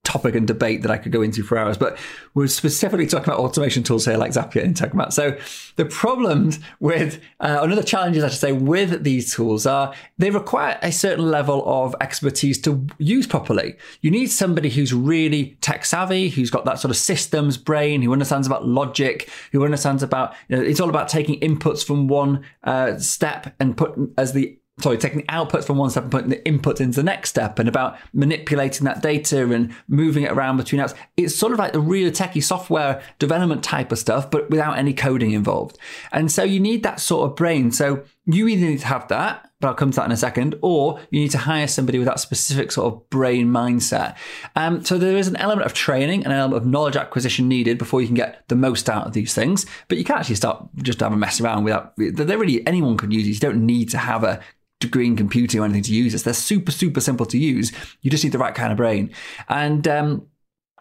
topic 0.05 0.35
and 0.35 0.47
debate 0.47 0.83
that 0.83 0.91
I 0.91 0.99
could 0.99 1.12
go 1.12 1.23
into 1.23 1.43
for 1.43 1.59
hours, 1.59 1.77
but 1.77 1.99
we're 2.35 2.47
specifically 2.47 3.06
talking 3.06 3.29
about 3.29 3.41
automation 3.41 3.83
tools 3.83 4.05
here 4.05 4.17
like 4.17 4.33
Zapier 4.33 4.62
and 4.62 4.75
Integromat. 4.75 5.12
So 5.12 5.37
the 5.77 5.87
problems 5.87 6.61
with, 6.79 7.21
uh, 7.41 7.59
another 7.62 7.83
challenges 7.83 8.23
I 8.23 8.29
should 8.29 8.41
say 8.41 8.53
with 8.53 9.03
these 9.03 9.35
tools 9.35 9.67
are 9.67 9.95
they 10.19 10.31
require 10.31 10.79
a 10.83 10.93
certain 10.93 11.31
level 11.31 11.62
of 11.67 11.97
expertise 12.01 12.61
to 12.62 12.87
use 12.99 13.27
properly. 13.27 13.77
You 14.03 14.11
need 14.11 14.27
somebody 14.27 14.71
who's 14.71 14.93
really 14.93 15.56
tech 15.61 15.85
savvy, 15.85 16.29
who's 16.29 16.51
got 16.51 16.65
that 16.67 16.79
sort 16.79 16.91
of 16.91 16.97
systems 16.97 17.56
brain, 17.56 18.03
who 18.03 18.12
understands 18.12 18.47
about 18.47 18.67
logic, 18.67 19.31
who 19.53 19.65
understands 19.65 20.03
about, 20.03 20.35
you 20.49 20.56
know, 20.56 20.62
it's 20.62 20.81
all 20.81 20.91
about 20.91 21.09
taking 21.09 21.41
inputs 21.41 21.85
from 21.85 22.09
one 22.09 22.45
uh, 22.65 22.99
step 22.99 23.55
and 23.59 23.77
put 23.77 23.95
as 24.19 24.33
the 24.33 24.59
sorry, 24.79 24.99
taking 24.99 25.23
outputs 25.26 25.65
from 25.65 25.79
one 25.79 25.88
step 25.88 26.03
and 26.03 26.12
putting 26.12 26.31
the 26.31 26.37
inputs 26.38 26.81
into 26.81 26.97
the 26.97 27.03
next 27.05 27.31
step 27.31 27.59
and 27.59 27.69
about 27.69 27.97
manipulating 28.12 28.85
that 28.85 29.03
data 29.03 29.53
and 29.53 29.73
moving 29.87 30.25
it 30.25 30.32
around 30.32 30.56
between 30.56 30.81
apps. 30.81 30.94
It's 31.17 31.37
sort 31.37 31.53
of 31.53 31.61
like 31.61 31.73
the 31.73 31.81
real 31.81 32.11
techie 32.11 32.43
software 32.43 33.00
development 33.20 33.63
type 33.63 33.93
of 33.93 33.99
stuff, 33.99 34.31
but 34.31 34.51
without 34.51 34.77
any 34.77 34.93
coding 34.93 35.31
involved. 35.31 35.79
And 36.13 36.31
so 36.31 36.43
you 36.43 36.58
need 36.58 36.82
that 36.82 36.99
sort 36.99 37.31
of 37.31 37.37
brain. 37.37 37.70
So 37.70 38.03
you 38.27 38.49
either 38.49 38.67
need 38.67 38.81
to 38.81 38.87
have 38.87 39.06
that, 39.08 39.49
but 39.60 39.69
I'll 39.69 39.75
come 39.75 39.93
to 39.93 39.96
that 39.96 40.06
in 40.06 40.13
a 40.13 40.17
second, 40.17 40.56
or 40.60 40.99
you 41.10 41.20
need 41.20 41.31
to 41.31 41.39
hire 41.39 41.69
somebody 41.69 41.99
with 41.99 42.06
that 42.06 42.19
specific 42.19 42.72
sort 42.72 42.93
of 42.93 43.08
brain 43.10 43.46
mindset. 43.46 44.17
Um, 44.56 44.84
so 44.84 44.99
there 44.99 45.17
is 45.17 45.29
an 45.29 45.37
element 45.37 45.67
of 45.67 45.72
training, 45.72 46.27
an 46.27 46.32
element 46.32 46.60
of 46.60 46.67
knowledge 46.67 46.96
acquisition 46.96 47.49
needed 47.49 47.79
before 47.79 48.01
you 48.01 48.08
can 48.08 48.17
get 48.17 48.43
the 48.49 48.56
most 48.56 48.91
out 48.91 49.06
of 49.06 49.13
these 49.13 49.34
things. 49.34 49.67
But 49.89 49.99
you 49.99 50.05
can 50.05 50.19
actually 50.19 50.34
start 50.34 50.67
just 50.82 51.01
have 51.01 51.13
a 51.13 51.17
mess 51.17 51.41
around 51.41 51.63
without. 51.63 51.94
They're 51.96 52.37
really 52.37 52.67
anyone 52.67 52.96
can 52.96 53.13
use 53.13 53.25
these. 53.25 53.37
You 53.37 53.49
don't 53.49 53.65
need 53.65 53.91
to 53.91 53.99
have 53.99 54.25
a 54.25 54.41
degree 54.84 55.06
in 55.06 55.17
computing 55.17 55.60
or 55.60 55.64
anything 55.64 55.82
to 55.82 55.94
use 55.94 56.12
this. 56.12 56.22
They're 56.22 56.34
super, 56.34 56.72
super 56.72 57.00
simple 57.00 57.26
to 57.26 57.38
use. 57.38 57.72
You 58.03 58.10
just 58.10 58.24
need 58.24 58.32
the 58.32 58.38
right 58.38 58.55
kind 58.55 58.72
of 58.72 58.76
brain. 58.76 59.10
And 59.48 59.86
um, 59.88 60.26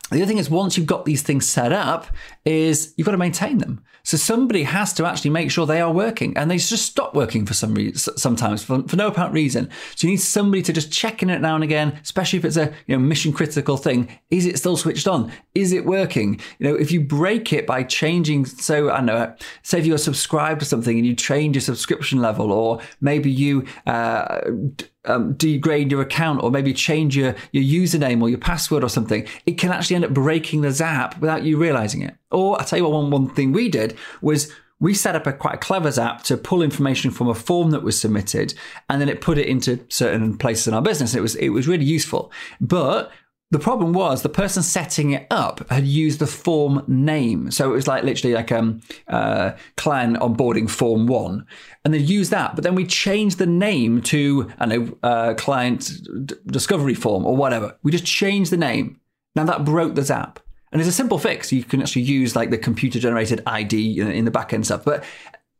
the 0.10 0.17
other 0.17 0.25
thing 0.25 0.38
is, 0.38 0.50
once 0.50 0.77
you've 0.77 0.86
got 0.86 1.05
these 1.05 1.22
things 1.22 1.48
set 1.48 1.72
up, 1.72 2.07
is 2.45 2.93
you've 2.98 3.05
got 3.05 3.12
to 3.12 3.17
maintain 3.17 3.60
them. 3.60 3.83
So 4.05 4.17
somebody 4.17 4.63
has 4.63 4.91
to 4.95 5.05
actually 5.05 5.29
make 5.31 5.50
sure 5.50 5.65
they 5.65 5.79
are 5.79 5.91
working, 5.91 6.36
and 6.36 6.51
they 6.51 6.57
just 6.57 6.86
stop 6.86 7.15
working 7.15 7.45
for 7.45 7.53
some 7.53 7.74
reason, 7.74 8.17
sometimes 8.17 8.62
for, 8.62 8.83
for 8.83 8.98
no 8.98 9.07
apparent 9.07 9.33
reason. 9.33 9.69
So 9.95 10.07
you 10.07 10.12
need 10.12 10.19
somebody 10.19 10.62
to 10.63 10.74
just 10.74 10.91
check 10.91 11.24
in 11.24 11.29
it 11.29 11.39
now 11.39 11.55
and 11.55 11.63
again, 11.63 11.98
especially 12.03 12.39
if 12.39 12.45
it's 12.45 12.57
a 12.57 12.74
you 12.86 12.95
know 12.95 13.00
mission 13.00 13.31
critical 13.31 13.77
thing. 13.77 14.10
Is 14.29 14.45
it 14.45 14.57
still 14.57 14.75
switched 14.75 15.07
on? 15.07 15.31
Is 15.55 15.72
it 15.72 15.86
working? 15.86 16.41
You 16.60 16.67
know, 16.67 16.75
if 16.75 16.91
you 16.91 17.00
break 17.00 17.53
it 17.53 17.65
by 17.65 17.83
changing, 17.83 18.45
so 18.45 18.91
I 18.91 19.00
know, 19.00 19.33
say 19.62 19.79
if 19.79 19.86
you're 19.86 19.98
subscribed 19.98 20.60
to 20.60 20.65
something 20.65 20.98
and 20.98 21.07
you 21.07 21.15
change 21.15 21.55
your 21.55 21.62
subscription 21.62 22.19
level, 22.22 22.51
or 22.51 22.81
maybe 23.00 23.31
you 23.31 23.65
uh, 23.88 24.41
um, 25.05 25.33
degrade 25.33 25.91
your 25.91 26.01
account 26.01 26.43
or 26.43 26.51
maybe 26.51 26.74
change 26.74 27.15
your, 27.15 27.36
your 27.51 27.63
username 27.63 28.22
or 28.22 28.29
your 28.29 28.39
password 28.39 28.83
or 28.83 28.89
something, 28.89 29.27
it 29.45 29.53
can 29.53 29.72
actually 29.72 29.95
end 29.95 30.05
up 30.05 30.13
breaking 30.13 30.62
the 30.62 30.72
Zap 30.72 31.19
without 31.19 31.43
you 31.43 31.57
realizing 31.57 32.01
it. 32.01 32.15
Or 32.31 32.60
I'll 32.60 32.65
tell 32.65 32.79
you 32.79 32.83
what, 32.83 32.93
one, 32.93 33.12
one 33.12 33.29
thing 33.29 33.51
we 33.51 33.69
did 33.69 33.98
was 34.22 34.51
we 34.79 34.93
set 34.93 35.15
up 35.15 35.27
a 35.27 35.33
quite 35.33 35.55
a 35.55 35.57
clever 35.57 35.91
Zap 35.91 36.24
to 36.24 36.36
pull 36.36 36.62
information 36.62 37.12
from 37.12 37.29
a 37.29 37.36
form 37.36 37.72
that 37.72 37.83
was 37.83 38.00
submitted 38.00 38.53
and 38.89 39.00
then 39.00 39.10
it 39.10 39.22
put 39.22 39.38
it 39.38 39.48
into 39.48 39.79
certain 39.89 40.38
places 40.38 40.67
in 40.67 40.74
our 40.74 40.81
business. 40.81 41.15
It 41.15 41.22
was, 41.22 41.36
it 41.36 41.50
was 41.50 41.67
really 41.67 41.86
useful. 41.86 42.31
But 42.60 43.12
the 43.53 43.60
problem 43.60 43.93
was 43.93 44.24
the 44.24 44.29
person 44.29 44.63
setting 44.63 45.12
it 45.12 45.27
up 45.29 45.69
had 45.69 45.86
used 45.86 46.19
the 46.19 46.27
form 46.27 46.83
name. 46.88 47.51
So 47.51 47.69
it 47.72 47.75
was 47.75 47.88
like 47.88 48.03
literally 48.03 48.33
like 48.33 48.51
um 48.51 48.81
uh, 49.07 49.51
client 49.77 50.17
onboarding 50.17 50.69
form 50.69 51.05
one, 51.05 51.45
and 51.86 51.93
they 51.93 52.00
used 52.00 52.31
that. 52.31 52.55
But 52.55 52.63
then 52.63 52.74
we 52.74 52.86
changed 52.86 53.38
the 53.38 53.45
name 53.45 54.01
to 54.03 54.51
I 54.60 54.65
know 54.65 54.98
uh, 55.03 55.36
client 55.36 55.91
d- 56.25 56.36
discovery 56.48 56.95
form 56.95 57.25
or 57.25 57.36
whatever. 57.38 57.77
We 57.83 57.91
just 57.91 58.05
changed 58.05 58.51
the 58.51 58.57
name. 58.57 59.00
Now 59.36 59.45
that 59.45 59.63
broke 59.63 59.95
the 59.95 60.03
Zap. 60.03 60.39
And 60.72 60.81
it's 60.81 60.89
a 60.89 60.91
simple 60.93 61.19
fix. 61.19 61.53
You 61.53 61.63
can 61.63 61.83
actually 61.83 62.01
use 62.01 62.36
like 62.36 62.50
the 62.50 62.57
computer 62.57 62.98
generated 62.98 63.43
ID 63.45 64.00
in 64.00 64.25
the 64.25 64.31
back 64.31 64.53
end 64.53 64.65
stuff. 64.65 64.83
But 64.83 65.03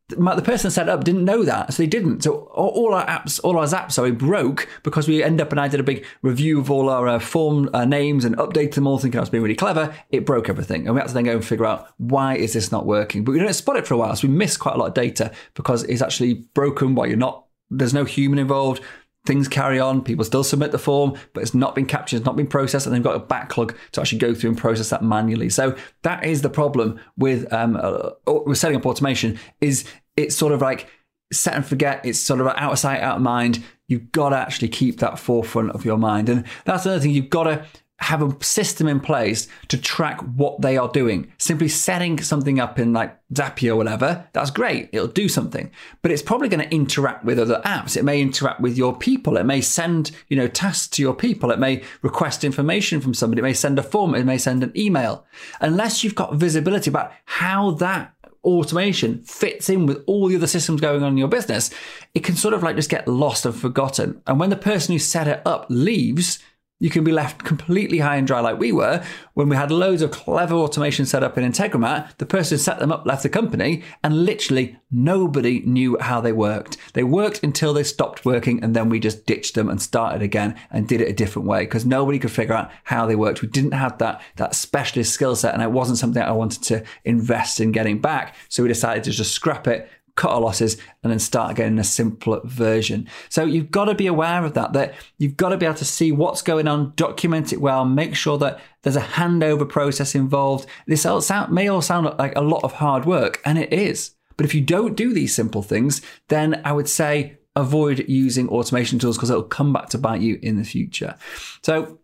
the 0.10 0.42
person 0.44 0.70
set 0.70 0.90
up 0.90 1.04
didn't 1.04 1.26
know 1.26 1.44
that, 1.44 1.74
so 1.74 1.82
they 1.82 1.88
didn't. 1.88 2.24
So 2.24 2.50
all 2.54 2.94
our 2.94 3.06
apps, 3.06 3.40
all 3.44 3.58
our 3.58 3.66
apps, 3.66 3.94
sorry, 3.94 4.12
broke 4.12 4.68
because 4.84 5.08
we 5.08 5.24
end 5.24 5.40
up 5.40 5.52
and 5.52 5.60
I 5.60 5.68
did 5.68 5.80
a 5.80 5.84
big 5.84 6.06
review 6.22 6.60
of 6.60 6.70
all 6.70 6.90
our 6.90 7.08
uh, 7.08 7.20
form 7.20 7.70
uh, 7.74 7.86
names 7.86 8.26
and 8.26 8.36
updated 8.38 8.76
them 8.76 8.88
all, 8.88 9.00
thinking 9.00 9.20
I 9.20 9.22
was 9.22 9.30
being 9.30 9.44
really 9.44 9.56
clever. 9.56 9.96
It 10.10 10.26
broke 10.26 10.50
everything, 10.50 10.86
and 10.86 10.96
we 10.96 11.02
had 11.02 11.08
to 11.08 11.14
then 11.14 11.24
go 11.24 11.34
and 11.34 11.46
figure 11.46 11.66
out 11.66 11.88
why 11.98 12.36
is 12.36 12.54
this 12.54 12.72
not 12.72 12.86
working. 12.86 13.24
But 13.24 13.32
we 13.32 13.40
didn't 13.40 13.54
spot 13.54 13.78
it 13.78 13.88
for 13.88 13.94
a 13.94 13.98
while, 13.98 14.16
so 14.16 14.28
we 14.28 14.34
missed 14.34 14.60
quite 14.60 14.76
a 14.76 14.78
lot 14.78 14.88
of 14.88 14.94
data 14.94 15.32
because 15.54 15.84
it's 15.84 16.02
actually 16.02 16.34
broken 16.54 16.96
while 16.96 17.08
you're 17.08 17.18
not. 17.18 17.46
There's 17.70 17.94
no 17.94 18.04
human 18.04 18.40
involved 18.40 18.84
things 19.26 19.48
carry 19.48 19.80
on. 19.80 20.04
People 20.04 20.26
still 20.26 20.44
submit 20.44 20.72
the 20.72 20.80
form, 20.80 21.18
but 21.34 21.42
it's 21.42 21.54
not 21.54 21.76
been 21.76 21.86
captured, 21.86 22.18
it's 22.18 22.26
not 22.26 22.36
been 22.36 22.48
processed, 22.48 22.86
and 22.86 22.96
they've 22.96 23.04
got 23.04 23.16
a 23.16 23.20
backlog 23.20 23.76
to 23.94 24.02
actually 24.02 24.20
go 24.20 24.34
through 24.34 24.52
and 24.52 24.60
process 24.60 24.90
that 24.90 25.04
manually. 25.04 25.50
So 25.50 25.76
that 26.04 26.26
is 26.26 26.42
the 26.42 26.50
problem 26.50 27.00
with 27.18 27.52
um, 27.54 27.78
uh, 27.82 28.12
with 28.46 28.58
setting 28.58 28.78
up 28.78 28.86
automation. 28.86 29.40
Is 29.62 29.86
it's 30.16 30.36
sort 30.36 30.54
of 30.54 30.62
like 30.62 30.90
set 31.32 31.56
and 31.56 31.66
forget. 31.66 32.06
It's 32.06 32.20
sort 32.20 32.42
of 32.42 32.48
out 32.48 32.74
of 32.74 32.80
sight, 32.80 33.02
out 33.02 33.18
of 33.18 33.22
mind. 33.22 33.64
You've 33.88 34.12
got 34.12 34.30
to 34.30 34.38
actually 34.38 34.70
keep 34.70 35.00
that 35.00 35.20
forefront 35.20 35.72
of 35.72 35.86
your 35.86 35.98
mind, 35.98 36.30
and 36.30 36.46
that's 36.66 36.86
another 36.86 37.02
thing. 37.02 37.12
You've 37.12 37.30
got 37.30 37.44
to 37.44 37.66
have 38.04 38.22
a 38.22 38.44
system 38.44 38.88
in 38.88 39.00
place 39.00 39.48
to 39.70 39.78
track 39.78 40.20
what 40.22 40.62
they 40.62 40.78
are 40.78 40.90
doing. 40.90 41.32
Simply 41.38 41.68
setting 41.68 42.22
something 42.22 42.60
up 42.60 42.78
in 42.78 42.94
like 42.94 43.18
Zapier 43.34 43.72
or 43.72 43.76
whatever, 43.78 44.28
that's 44.34 44.52
great. 44.52 44.90
It'll 44.92 45.08
do 45.08 45.28
something, 45.28 45.72
but 46.02 46.12
it's 46.12 46.22
probably 46.22 46.50
going 46.50 46.68
to 46.68 46.76
interact 46.76 47.24
with 47.24 47.40
other 47.40 47.62
apps. 47.66 47.98
It 47.98 48.04
may 48.04 48.22
interact 48.22 48.62
with 48.62 48.78
your 48.78 48.96
people. 48.96 49.38
It 49.38 49.46
may 49.46 49.62
send, 49.62 50.12
you 50.28 50.38
know, 50.38 50.48
tasks 50.48 50.88
to 50.90 51.02
your 51.02 51.16
people. 51.16 51.52
It 51.52 51.60
may 51.60 51.84
request 52.02 52.44
information 52.44 53.02
from 53.02 53.14
somebody. 53.14 53.40
It 53.40 53.44
may 53.44 53.54
send 53.54 53.80
a 53.80 53.84
form. 53.84 54.16
It 54.16 54.26
may 54.26 54.38
send 54.38 54.64
an 54.64 54.74
email. 54.76 55.26
Unless 55.62 56.04
you've 56.04 56.16
got 56.16 56.36
visibility 56.36 56.90
about 56.90 57.12
how 57.26 57.72
that 57.72 58.14
automation 58.44 59.24
fits 59.24 59.70
in 59.70 59.86
with 59.86 60.04
all 60.06 60.28
the 60.28 60.36
other 60.36 60.48
systems 60.48 60.82
going 60.82 61.02
on 61.02 61.14
in 61.14 61.18
your 61.18 61.30
business, 61.30 61.70
it 62.14 62.24
can 62.24 62.36
sort 62.36 62.54
of 62.54 62.62
like 62.62 62.76
just 62.76 62.90
get 62.90 63.08
lost 63.08 63.46
and 63.46 63.56
forgotten. 63.56 64.22
And 64.28 64.40
when 64.40 64.50
the 64.50 64.58
person 64.58 64.92
who 64.92 65.00
set 65.00 65.28
it 65.28 65.42
up 65.46 65.66
leaves, 65.70 66.40
you 66.84 66.90
can 66.90 67.06
be 67.06 67.14
left 67.14 67.46
completely 67.46 68.00
high 68.00 68.18
and 68.18 68.28
dry 68.28 68.42
like 68.42 68.60
we 68.60 68.74
were 68.74 69.02
when 69.36 69.48
we 69.48 69.56
had 69.56 69.72
loads 69.72 70.02
of 70.02 70.12
clever 70.12 70.54
automation 70.54 71.06
set 71.06 71.24
up 71.24 71.38
in 71.38 71.50
Integromat. 71.50 72.18
The 72.18 72.26
person 72.26 72.58
set 72.58 72.80
them 72.80 72.92
up 72.92 73.06
left 73.06 73.24
the 73.24 73.30
company 73.30 73.84
and 74.04 74.26
literally 74.26 74.78
nobody 74.92 75.62
knew 75.62 75.98
how 76.02 76.20
they 76.20 76.34
worked. 76.34 76.76
They 76.92 77.06
worked 77.06 77.42
until 77.42 77.74
they 77.74 77.84
stopped 77.84 78.26
working 78.26 78.62
and 78.62 78.76
then 78.76 78.90
we 78.90 79.00
just 79.00 79.26
ditched 79.26 79.56
them 79.56 79.70
and 79.70 79.82
started 79.82 80.22
again 80.22 80.60
and 80.72 80.86
did 80.86 81.00
it 81.00 81.08
a 81.08 81.14
different 81.14 81.48
way 81.48 81.62
because 81.62 81.86
nobody 81.86 82.20
could 82.20 82.32
figure 82.32 82.54
out 82.54 82.70
how 82.84 83.06
they 83.06 83.16
worked. 83.16 83.42
We 83.42 83.48
didn't 83.48 83.72
have 83.72 83.98
that, 84.00 84.22
that 84.36 84.54
specialist 84.54 85.14
skill 85.14 85.38
set 85.38 85.54
and 85.54 85.64
it 85.64 85.72
wasn't 85.72 86.00
something 86.00 86.22
I 86.22 86.34
wanted 86.34 86.64
to 86.64 86.84
invest 87.06 87.62
in 87.62 87.72
getting 87.72 88.02
back. 88.02 88.36
So 88.50 88.62
we 88.62 88.68
decided 88.68 89.06
to 89.06 89.12
just 89.12 89.32
scrap 89.32 89.68
it 89.68 89.90
cut 90.16 90.32
our 90.32 90.42
losses 90.42 90.78
and 91.02 91.12
then 91.12 91.20
start 91.20 91.52
again 91.52 91.74
in 91.74 91.80
a 91.80 91.84
simpler 91.84 92.40
version. 92.44 93.08
So 93.30 93.46
you've 93.46 93.72
got 93.72 93.86
to 93.86 93.96
be 93.96 94.08
aware 94.08 94.46
of 94.46 94.54
that, 94.54 94.74
that 94.74 94.96
you've 95.18 95.38
got 95.38 95.50
to 95.50 95.58
be 95.58 95.66
able 95.66 95.76
to 95.78 95.86
see 95.86 96.12
what's 96.12 96.42
going 96.42 96.68
on, 96.68 96.94
document 96.96 97.52
it 97.54 97.62
well, 97.62 97.86
make 97.86 98.16
sure 98.16 98.38
that 98.38 98.60
there's 98.84 98.96
a 98.96 99.02
handover 99.02 99.68
process 99.68 100.14
involved. 100.14 100.68
This 100.88 101.06
all 101.06 101.22
sound, 101.22 101.52
may 101.52 101.68
all 101.68 101.82
sound 101.82 102.14
like 102.18 102.36
a 102.36 102.42
lot 102.42 102.64
of 102.64 102.74
hard 102.74 103.06
work, 103.06 103.42
and 103.46 103.58
it 103.58 103.74
is. 103.74 104.16
But 104.38 104.46
if 104.46 104.54
you 104.54 104.62
don't 104.62 104.96
do 104.96 105.14
these 105.14 105.34
simple 105.34 105.62
things, 105.62 106.02
then 106.28 106.62
I 106.66 106.74
would 106.74 106.90
say 106.90 107.38
avoid 107.56 108.06
using 108.08 108.50
automation 108.50 109.00
tools 109.00 109.18
because 109.18 109.30
it'll 109.30 109.44
come 109.44 109.74
back 109.74 109.90
to 109.90 109.98
bite 109.98 110.22
you 110.22 110.40
in 110.42 110.58
the 110.58 110.64
future. 110.64 111.16
So 111.64 112.00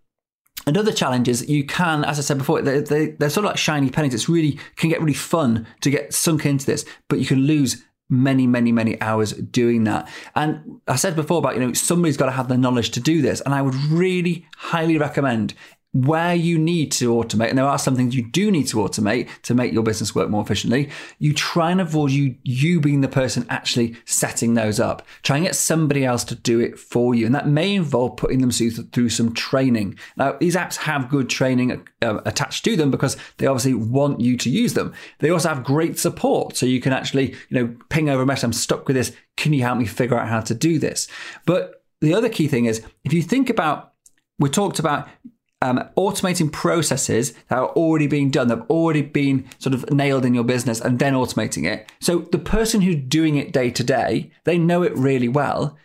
Another 0.67 0.91
challenge 0.91 1.27
is 1.27 1.49
you 1.49 1.63
can, 1.63 2.03
as 2.03 2.19
I 2.19 2.21
said 2.21 2.37
before, 2.37 2.61
they, 2.61 2.81
they, 2.81 3.07
they're 3.11 3.29
sort 3.29 3.45
of 3.45 3.51
like 3.51 3.57
shiny 3.57 3.89
pennies. 3.89 4.13
It's 4.13 4.29
really 4.29 4.59
can 4.75 4.89
get 4.89 4.99
really 4.99 5.13
fun 5.13 5.65
to 5.81 5.89
get 5.89 6.13
sunk 6.13 6.45
into 6.45 6.65
this, 6.65 6.85
but 7.07 7.17
you 7.17 7.25
can 7.25 7.39
lose 7.39 7.83
many, 8.09 8.47
many, 8.47 8.71
many 8.71 8.99
hours 9.01 9.33
doing 9.33 9.83
that. 9.85 10.09
And 10.35 10.81
I 10.87 10.95
said 10.95 11.15
before 11.15 11.37
about, 11.37 11.55
you 11.55 11.61
know, 11.61 11.73
somebody's 11.73 12.17
got 12.17 12.25
to 12.25 12.31
have 12.31 12.47
the 12.47 12.57
knowledge 12.57 12.89
to 12.91 12.99
do 12.99 13.21
this. 13.21 13.41
And 13.41 13.53
I 13.53 13.61
would 13.61 13.75
really 13.75 14.47
highly 14.57 14.97
recommend 14.97 15.53
where 15.91 16.35
you 16.35 16.59
need 16.59 16.91
to 16.91 17.11
automate, 17.15 17.49
and 17.49 17.57
there 17.57 17.65
are 17.65 17.79
some 17.79 17.95
things 17.95 18.15
you 18.15 18.21
do 18.29 18.51
need 18.51 18.67
to 18.67 18.77
automate 18.77 19.27
to 19.41 19.55
make 19.55 19.73
your 19.73 19.81
business 19.81 20.13
work 20.13 20.29
more 20.29 20.43
efficiently, 20.43 20.87
you 21.17 21.33
try 21.33 21.71
and 21.71 21.81
avoid 21.81 22.11
you 22.11 22.35
you 22.43 22.79
being 22.79 23.01
the 23.01 23.07
person 23.07 23.45
actually 23.49 23.95
setting 24.05 24.53
those 24.53 24.79
up. 24.79 25.01
Try 25.23 25.37
and 25.37 25.45
get 25.45 25.55
somebody 25.55 26.05
else 26.05 26.23
to 26.25 26.35
do 26.35 26.59
it 26.59 26.77
for 26.77 27.15
you, 27.15 27.25
and 27.25 27.33
that 27.33 27.47
may 27.47 27.73
involve 27.73 28.17
putting 28.17 28.39
them 28.41 28.51
through, 28.51 28.71
through 28.71 29.09
some 29.09 29.33
training. 29.33 29.97
Now, 30.15 30.33
these 30.39 30.55
apps 30.55 30.77
have 30.77 31.09
good 31.09 31.27
training 31.27 31.87
uh, 32.03 32.21
attached 32.23 32.63
to 32.65 32.75
them 32.75 32.91
because 32.91 33.17
they 33.37 33.47
obviously 33.47 33.73
want 33.73 34.19
you 34.19 34.37
to 34.37 34.49
use 34.49 34.75
them. 34.75 34.93
They 35.19 35.31
also 35.31 35.49
have 35.49 35.63
great 35.63 35.97
support, 35.97 36.55
so 36.55 36.67
you 36.67 36.81
can 36.81 36.93
actually 36.93 37.31
you 37.49 37.59
know 37.59 37.75
ping 37.89 38.09
over 38.09 38.21
a 38.21 38.25
message. 38.27 38.43
I'm 38.43 38.53
stuck 38.53 38.87
with 38.87 38.95
this. 38.95 39.11
Can 39.37 39.53
you 39.53 39.63
help 39.63 39.79
me 39.79 39.85
figure 39.85 40.19
out 40.19 40.27
how 40.27 40.41
to 40.41 40.53
do 40.53 40.77
this? 40.77 41.07
But 41.47 41.83
the 41.99 42.13
other 42.13 42.29
key 42.29 42.47
thing 42.47 42.65
is 42.65 42.83
if 43.03 43.11
you 43.11 43.23
think 43.23 43.49
about 43.49 43.93
we 44.37 44.49
talked 44.49 44.79
about 44.79 45.07
um, 45.61 45.83
automating 45.97 46.51
processes 46.51 47.33
that 47.49 47.57
are 47.57 47.69
already 47.69 48.07
being 48.07 48.31
done, 48.31 48.47
that 48.47 48.59
have 48.59 48.69
already 48.69 49.01
been 49.01 49.45
sort 49.57 49.73
of 49.73 49.89
nailed 49.91 50.25
in 50.25 50.33
your 50.33 50.43
business, 50.43 50.79
and 50.79 50.99
then 50.99 51.13
automating 51.13 51.65
it. 51.65 51.91
So 51.99 52.19
the 52.19 52.39
person 52.39 52.81
who's 52.81 52.95
doing 52.95 53.35
it 53.35 53.51
day 53.51 53.69
to 53.71 53.83
day, 53.83 54.31
they 54.45 54.57
know 54.57 54.83
it 54.83 54.95
really 54.95 55.27
well. 55.27 55.77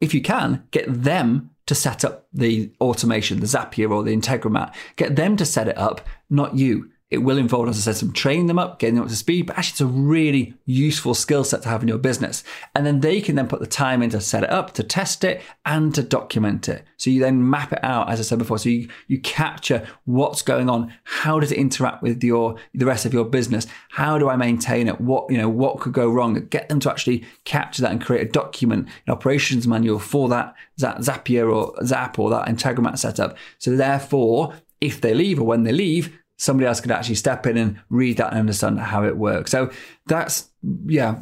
If 0.00 0.14
you 0.14 0.20
can, 0.20 0.64
get 0.70 0.86
them 1.04 1.50
to 1.66 1.74
set 1.74 2.04
up 2.04 2.26
the 2.32 2.72
automation, 2.80 3.40
the 3.40 3.46
Zapier 3.46 3.90
or 3.90 4.02
the 4.02 4.14
Integromat. 4.14 4.74
Get 4.96 5.16
them 5.16 5.36
to 5.36 5.46
set 5.46 5.68
it 5.68 5.78
up, 5.78 6.02
not 6.28 6.56
you. 6.56 6.90
It 7.14 7.22
will 7.22 7.38
involve, 7.38 7.68
as 7.68 7.78
I 7.78 7.80
said, 7.80 7.96
some 7.96 8.12
training 8.12 8.48
them 8.48 8.58
up, 8.58 8.80
getting 8.80 8.96
them 8.96 9.04
up 9.04 9.10
to 9.10 9.16
speed, 9.16 9.46
but 9.46 9.56
actually 9.56 9.72
it's 9.72 9.80
a 9.80 9.86
really 9.86 10.54
useful 10.66 11.14
skill 11.14 11.44
set 11.44 11.62
to 11.62 11.68
have 11.68 11.80
in 11.80 11.88
your 11.88 11.98
business. 11.98 12.42
And 12.74 12.84
then 12.84 13.00
they 13.00 13.20
can 13.20 13.36
then 13.36 13.46
put 13.46 13.60
the 13.60 13.68
time 13.68 14.02
in 14.02 14.10
to 14.10 14.20
set 14.20 14.42
it 14.42 14.50
up, 14.50 14.74
to 14.74 14.82
test 14.82 15.22
it, 15.22 15.40
and 15.64 15.94
to 15.94 16.02
document 16.02 16.68
it. 16.68 16.84
So 16.96 17.10
you 17.10 17.20
then 17.20 17.48
map 17.48 17.72
it 17.72 17.84
out, 17.84 18.10
as 18.10 18.18
I 18.18 18.24
said 18.24 18.38
before. 18.38 18.58
So 18.58 18.68
you, 18.68 18.88
you 19.06 19.20
capture 19.20 19.86
what's 20.06 20.42
going 20.42 20.68
on. 20.68 20.92
How 21.04 21.38
does 21.38 21.52
it 21.52 21.58
interact 21.58 22.02
with 22.02 22.24
your 22.24 22.56
the 22.74 22.86
rest 22.86 23.06
of 23.06 23.14
your 23.14 23.24
business? 23.24 23.68
How 23.90 24.18
do 24.18 24.28
I 24.28 24.34
maintain 24.34 24.88
it? 24.88 25.00
What, 25.00 25.30
you 25.30 25.38
know, 25.38 25.48
what 25.48 25.78
could 25.78 25.92
go 25.92 26.10
wrong? 26.10 26.34
Get 26.50 26.68
them 26.68 26.80
to 26.80 26.90
actually 26.90 27.24
capture 27.44 27.82
that 27.82 27.92
and 27.92 28.04
create 28.04 28.26
a 28.26 28.30
document, 28.30 28.88
an 29.06 29.12
operations 29.12 29.68
manual 29.68 30.00
for 30.00 30.28
that, 30.30 30.56
that 30.78 30.98
Zapier 30.98 31.54
or 31.54 31.74
Zap 31.86 32.18
or 32.18 32.28
that 32.30 32.48
Integromat 32.48 32.98
setup. 32.98 33.36
So 33.58 33.76
therefore, 33.76 34.54
if 34.80 35.00
they 35.00 35.14
leave 35.14 35.40
or 35.40 35.46
when 35.46 35.62
they 35.62 35.72
leave, 35.72 36.18
somebody 36.36 36.66
else 36.66 36.80
could 36.80 36.90
actually 36.90 37.14
step 37.14 37.46
in 37.46 37.56
and 37.56 37.80
read 37.90 38.16
that 38.16 38.30
and 38.30 38.40
understand 38.40 38.80
how 38.80 39.04
it 39.04 39.16
works. 39.16 39.50
So 39.50 39.70
that's, 40.06 40.50
yeah, 40.86 41.18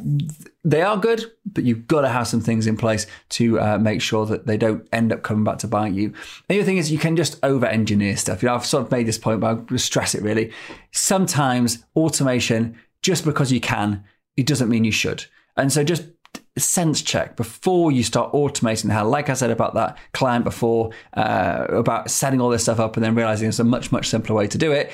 they 0.63 0.81
are 0.81 0.97
good, 0.97 1.31
but 1.45 1.63
you've 1.63 1.87
got 1.87 2.01
to 2.01 2.09
have 2.09 2.27
some 2.27 2.41
things 2.41 2.65
in 2.65 2.77
place 2.77 3.05
to 3.29 3.59
uh, 3.59 3.77
make 3.77 4.01
sure 4.01 4.25
that 4.25 4.47
they 4.47 4.57
don't 4.57 4.87
end 4.91 5.13
up 5.13 5.21
coming 5.21 5.43
back 5.43 5.59
to 5.59 5.67
bite 5.67 5.93
you. 5.93 6.13
The 6.47 6.55
other 6.55 6.65
thing 6.65 6.77
is 6.77 6.91
you 6.91 6.97
can 6.97 7.15
just 7.15 7.37
over 7.43 7.65
engineer 7.65 8.17
stuff. 8.17 8.41
You 8.41 8.49
know, 8.49 8.55
I've 8.55 8.65
sort 8.65 8.85
of 8.85 8.91
made 8.91 9.05
this 9.05 9.17
point, 9.17 9.39
but 9.41 9.47
I'll 9.69 9.77
stress 9.77 10.15
it 10.15 10.23
really. 10.23 10.51
Sometimes 10.91 11.85
automation, 11.95 12.77
just 13.01 13.23
because 13.23 13.51
you 13.51 13.59
can, 13.59 14.03
it 14.35 14.47
doesn't 14.47 14.69
mean 14.69 14.83
you 14.83 14.91
should. 14.91 15.25
And 15.55 15.71
so 15.71 15.83
just 15.83 16.05
sense 16.57 17.01
check 17.01 17.35
before 17.35 17.91
you 17.91 18.03
start 18.03 18.31
automating 18.33 18.91
hell. 18.91 19.09
Like 19.09 19.29
I 19.29 19.33
said 19.33 19.51
about 19.51 19.73
that 19.73 19.97
client 20.13 20.43
before, 20.43 20.91
uh, 21.13 21.65
about 21.69 22.11
setting 22.11 22.39
all 22.39 22.49
this 22.49 22.63
stuff 22.63 22.79
up 22.79 22.95
and 22.95 23.03
then 23.03 23.15
realizing 23.15 23.49
it's 23.49 23.59
a 23.59 23.63
much, 23.63 23.91
much 23.91 24.07
simpler 24.07 24.35
way 24.35 24.47
to 24.47 24.57
do 24.57 24.71
it. 24.71 24.91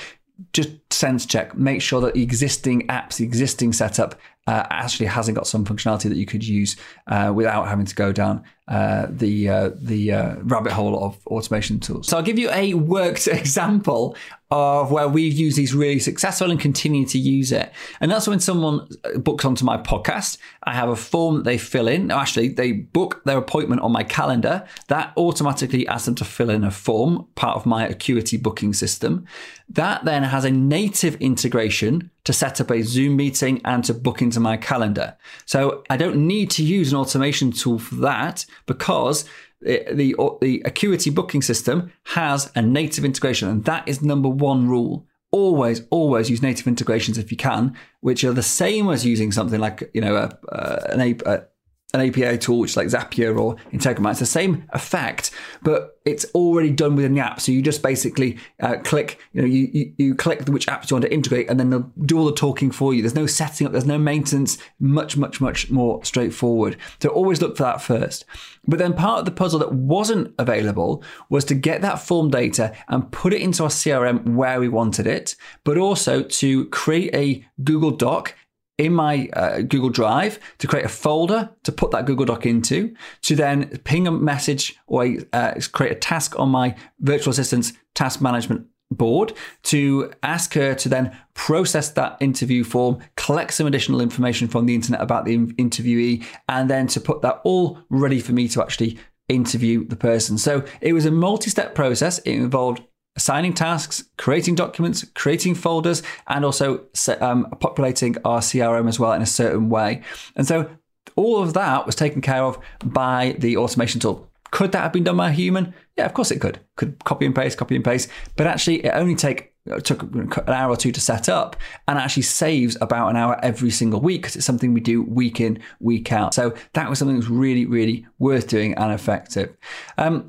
Just 0.54 0.70
sense 0.94 1.25
check. 1.25 1.56
Make 1.56 1.82
sure 1.82 2.00
that 2.01 2.13
the 2.13 2.24
existing 2.24 2.88
apps, 2.88 3.18
the 3.18 3.25
existing 3.25 3.74
setup 3.74 4.16
uh, 4.48 4.66
actually 4.70 5.08
hasn't 5.08 5.36
got 5.36 5.48
some 5.48 5.66
functionality 5.66 6.04
that 6.04 6.16
you 6.16 6.25
could 6.25 6.48
use 6.48 6.78
uh, 7.08 7.32
without 7.36 7.68
having 7.68 7.86
to 7.86 7.96
go 7.96 8.13
down 8.13 8.44
uh, 8.70 9.08
the 9.10 9.50
uh, 9.50 9.72
the 9.82 10.12
uh, 10.12 10.36
rabbit 10.44 10.72
hole 10.72 11.04
of 11.04 11.18
automation 11.26 11.80
tools. 11.80 12.08
So 12.08 12.18
I'll 12.18 12.24
give 12.24 12.38
you 12.38 12.52
a 12.52 12.76
worked 12.76 13.28
example 13.28 14.16
of 14.52 14.92
where 14.92 15.08
we've 15.08 15.34
used 15.34 15.58
these 15.58 15.76
really 15.76 16.00
successful 16.00 16.50
and 16.50 16.60
continue 16.60 17.06
to 17.06 17.20
use 17.20 17.52
it. 17.52 17.72
And 18.00 18.10
that's 18.10 18.28
when 18.28 18.40
someone 18.40 18.88
books 19.16 19.46
onto 19.46 19.64
my 19.64 19.78
podcast. 19.78 20.40
I 20.64 20.74
have 20.74 20.90
a 20.90 20.96
form 20.96 21.38
that 21.38 21.44
they 21.44 21.58
fill 21.58 21.88
in. 21.88 22.10
Actually, 22.10 22.50
they 22.50 22.72
book 22.72 23.22
their 23.26 23.38
appointment 23.38 23.82
on 23.82 23.92
my 23.92 24.04
calendar. 24.04 24.66
That 24.88 25.14
automatically 25.18 25.88
asks 25.88 26.06
them 26.06 26.16
to 26.16 26.26
fill 26.26 26.50
in 26.50 26.64
a 26.64 26.72
form, 26.72 27.28
part 27.36 27.58
of 27.58 27.66
my 27.68 27.88
Acuity 27.88 28.38
booking 28.38 28.74
system. 28.74 29.26
That 29.70 30.06
then 30.06 30.24
has 30.24 30.46
a 30.46 30.52
native 30.52 31.16
integration 31.16 32.10
to 32.24 32.34
set 32.34 32.60
up 32.60 32.72
a 32.72 32.82
Zoom 32.82 33.16
meeting 33.16 33.62
and 33.66 33.84
to 33.84 33.94
book 33.94 34.22
into 34.22 34.40
my 34.40 34.58
calendar. 34.58 35.16
So 35.46 35.84
I 35.90 35.98
don't 35.98 36.28
need 36.28 36.50
to 36.52 36.64
use 36.64 36.92
an 36.92 36.98
automation 36.98 37.52
tool 37.52 37.80
for 37.80 37.96
that 37.96 38.46
because 38.66 39.25
the, 39.62 39.84
the, 39.92 40.16
the 40.42 40.62
Acuity 40.66 41.10
booking 41.10 41.42
system 41.42 41.92
has 42.06 42.51
a 42.56 42.62
native 42.62 43.06
integration, 43.06 43.50
and 43.50 43.66
that 43.66 43.88
is 43.88 44.01
number 44.01 44.30
one 44.30 44.68
rule. 44.68 45.06
Always 45.32 45.84
always 45.92 46.28
use 46.30 46.42
native 46.42 46.66
integrations 46.66 47.20
if 47.20 47.30
you 47.30 47.38
can 47.38 47.75
which 48.01 48.24
are 48.24 48.34
the 48.34 48.44
same 48.44 48.89
as 48.89 49.06
using 49.06 49.32
something 49.32 49.60
like 49.60 49.89
you 49.94 50.01
know 50.01 50.16
a, 50.16 50.51
uh, 50.51 50.88
an, 50.92 51.20
a, 51.25 51.44
an 51.93 52.01
API 52.01 52.38
tool, 52.38 52.60
which 52.60 52.72
is 52.72 52.77
like 52.77 52.88
Zapier 52.88 53.39
or 53.39 53.55
Integromat. 53.74 54.12
It's 54.12 54.19
the 54.19 54.25
same 54.27 54.65
effect, 54.74 55.31
but 55.63 55.98
it's 56.05 56.25
already 56.36 56.69
done 56.69 56.96
within 56.96 57.15
the 57.15 57.22
app. 57.22 57.41
So 57.41 57.51
you 57.51 57.63
just 57.63 57.81
basically 57.81 58.38
uh, 58.60 58.77
click, 58.84 59.19
you 59.34 59.41
know, 59.41 59.48
you, 59.48 59.69
you, 59.74 59.93
you 59.98 60.15
click 60.15 60.48
which 60.48 60.67
apps 60.67 60.89
you 60.89 60.96
want 60.96 61.05
to 61.05 61.13
integrate, 61.13 61.50
and 61.50 61.60
then 61.60 61.72
they'll 61.72 61.91
do 62.05 62.19
all 62.19 62.25
the 62.25 62.34
talking 62.34 62.69
for 62.69 62.93
you. 62.93 63.01
There's 63.01 63.15
no 63.15 63.25
setting 63.25 63.65
up, 63.65 63.74
there's 63.74 63.86
no 63.86 63.98
maintenance. 63.98 64.60
Much, 64.79 65.17
much, 65.17 65.41
much 65.41 65.72
more 65.72 66.03
straightforward. 66.05 66.77
So 67.01 67.10
always 67.10 67.41
look 67.41 67.58
for 67.58 67.63
that 67.63 67.81
first. 67.81 68.24
But 68.67 68.77
then 68.77 68.93
part 68.93 69.19
of 69.19 69.25
the 69.25 69.31
puzzle 69.31 69.60
that 69.60 69.74
wasn't 69.74 70.34
available 70.38 71.03
was 71.29 71.43
to 71.46 71.55
get 71.55 71.81
that 71.81 72.00
form 72.00 72.29
data 72.29 72.75
and 72.88 73.12
put 73.12 73.34
it 73.34 73.41
into 73.41 73.63
our 73.63 73.69
CRM 73.69 74.36
where 74.36 74.60
we 74.60 74.67
wanted 74.67 75.08
it, 75.08 75.36
but 75.63 75.77
also 75.77 76.22
to 76.22 76.65
create 76.67 77.15
a 77.15 77.43
Google 77.63 77.91
Doc 77.91 78.36
in 78.79 78.93
my 78.93 79.29
uh, 79.33 79.62
Google 79.62 79.89
Drive 79.89 80.39
to 80.57 80.67
create 80.67 80.86
a 80.86 80.89
folder 80.89 81.51
to 81.63 81.71
put 81.71 81.91
that 81.91 82.05
Google 82.05 82.25
Doc 82.25 82.45
into, 82.45 82.95
to 83.24 83.36
then 83.36 83.77
ping 83.83 84.07
a 84.07 84.12
message 84.12 84.75
or 84.88 85.05
uh, 85.33 85.53
create 85.74 85.91
a 85.91 86.00
task 86.00 86.39
on 86.39 86.50
my 86.50 86.75
virtual 87.01 87.31
assistant's 87.31 87.74
task 87.93 88.21
management 88.21 88.65
board 88.91 89.33
to 89.63 90.12
ask 90.24 90.53
her 90.53 90.74
to 90.74 90.89
then 90.89 91.15
process 91.36 91.89
that 91.91 92.17
interview 92.21 92.63
form, 92.63 92.98
collect 93.17 93.53
some 93.53 93.67
additional 93.67 94.01
information 94.01 94.48
from 94.48 94.65
the 94.65 94.74
internet 94.74 95.01
about 95.01 95.25
the 95.25 95.38
interviewee, 95.38 96.25
and 96.48 96.69
then 96.69 96.88
to 96.88 97.01
put 97.01 97.21
that 97.21 97.41
all 97.43 97.79
ready 97.89 98.19
for 98.19 98.31
me 98.31 98.48
to 98.48 98.62
actually 98.62 98.98
interview 99.27 99.86
the 99.86 99.95
person. 99.95 100.38
So 100.38 100.63
it 100.81 100.93
was 100.93 101.05
a 101.05 101.12
multi 101.12 101.50
step 101.50 101.75
process. 101.75 102.17
It 102.19 102.31
involved 102.33 102.81
assigning 103.20 103.54
tasks, 103.54 104.06
creating 104.18 104.56
documents, 104.56 105.06
creating 105.14 105.54
folders, 105.54 106.02
and 106.28 106.46
also 106.46 106.86
um, 107.20 107.46
populating 107.60 108.16
our 108.24 108.40
CRM 108.40 108.88
as 108.88 108.98
well 108.98 109.12
in 109.12 109.22
a 109.22 109.26
certain 109.26 109.70
way. 109.70 110.02
And 110.38 110.48
so 110.48 110.70
all 111.18 111.44
of 111.44 111.54
that 111.54 111.86
was 111.86 111.96
taken 111.96 112.22
care 112.22 112.42
of 112.42 112.58
by 112.82 113.36
the 113.38 113.58
automation 113.58 114.00
tool. 114.00 114.26
Could 114.52 114.72
that 114.72 114.84
have 114.84 114.94
been 114.94 115.04
done 115.04 115.18
by 115.18 115.30
a 115.30 115.34
human? 115.34 115.74
Yeah, 115.98 116.06
of 116.06 116.14
course 116.14 116.32
it 116.32 116.40
could. 116.40 116.62
Could 116.78 117.04
copy 117.04 117.26
and 117.26 117.36
paste, 117.36 117.58
copy 117.58 117.76
and 117.76 117.84
paste. 117.84 118.10
But 118.38 118.48
actually, 118.48 118.86
it 118.86 118.92
only 118.96 119.16
take 119.16 119.54
it 119.66 119.84
took 119.84 120.02
an 120.02 120.32
hour 120.48 120.72
or 120.72 120.78
two 120.78 120.94
to 120.94 121.02
set 121.02 121.28
up 121.28 121.58
and 121.88 122.00
actually 122.00 122.24
saves 122.24 122.78
about 122.80 123.10
an 123.10 123.18
hour 123.18 123.38
every 123.44 123.70
single 123.70 124.00
week 124.00 124.22
because 124.22 124.38
it's 124.38 124.46
something 124.46 124.74
we 124.74 124.80
do 124.80 125.04
week 125.04 125.42
in, 125.42 125.60
week 125.82 126.12
out. 126.14 126.34
So 126.34 126.56
that 126.74 126.90
was 126.90 126.98
something 126.98 127.18
that 127.18 127.28
was 127.28 127.30
really, 127.30 127.66
really 127.66 128.08
worth 128.18 128.48
doing 128.48 128.74
and 128.76 128.94
effective. 128.94 129.56
Um, 129.98 130.26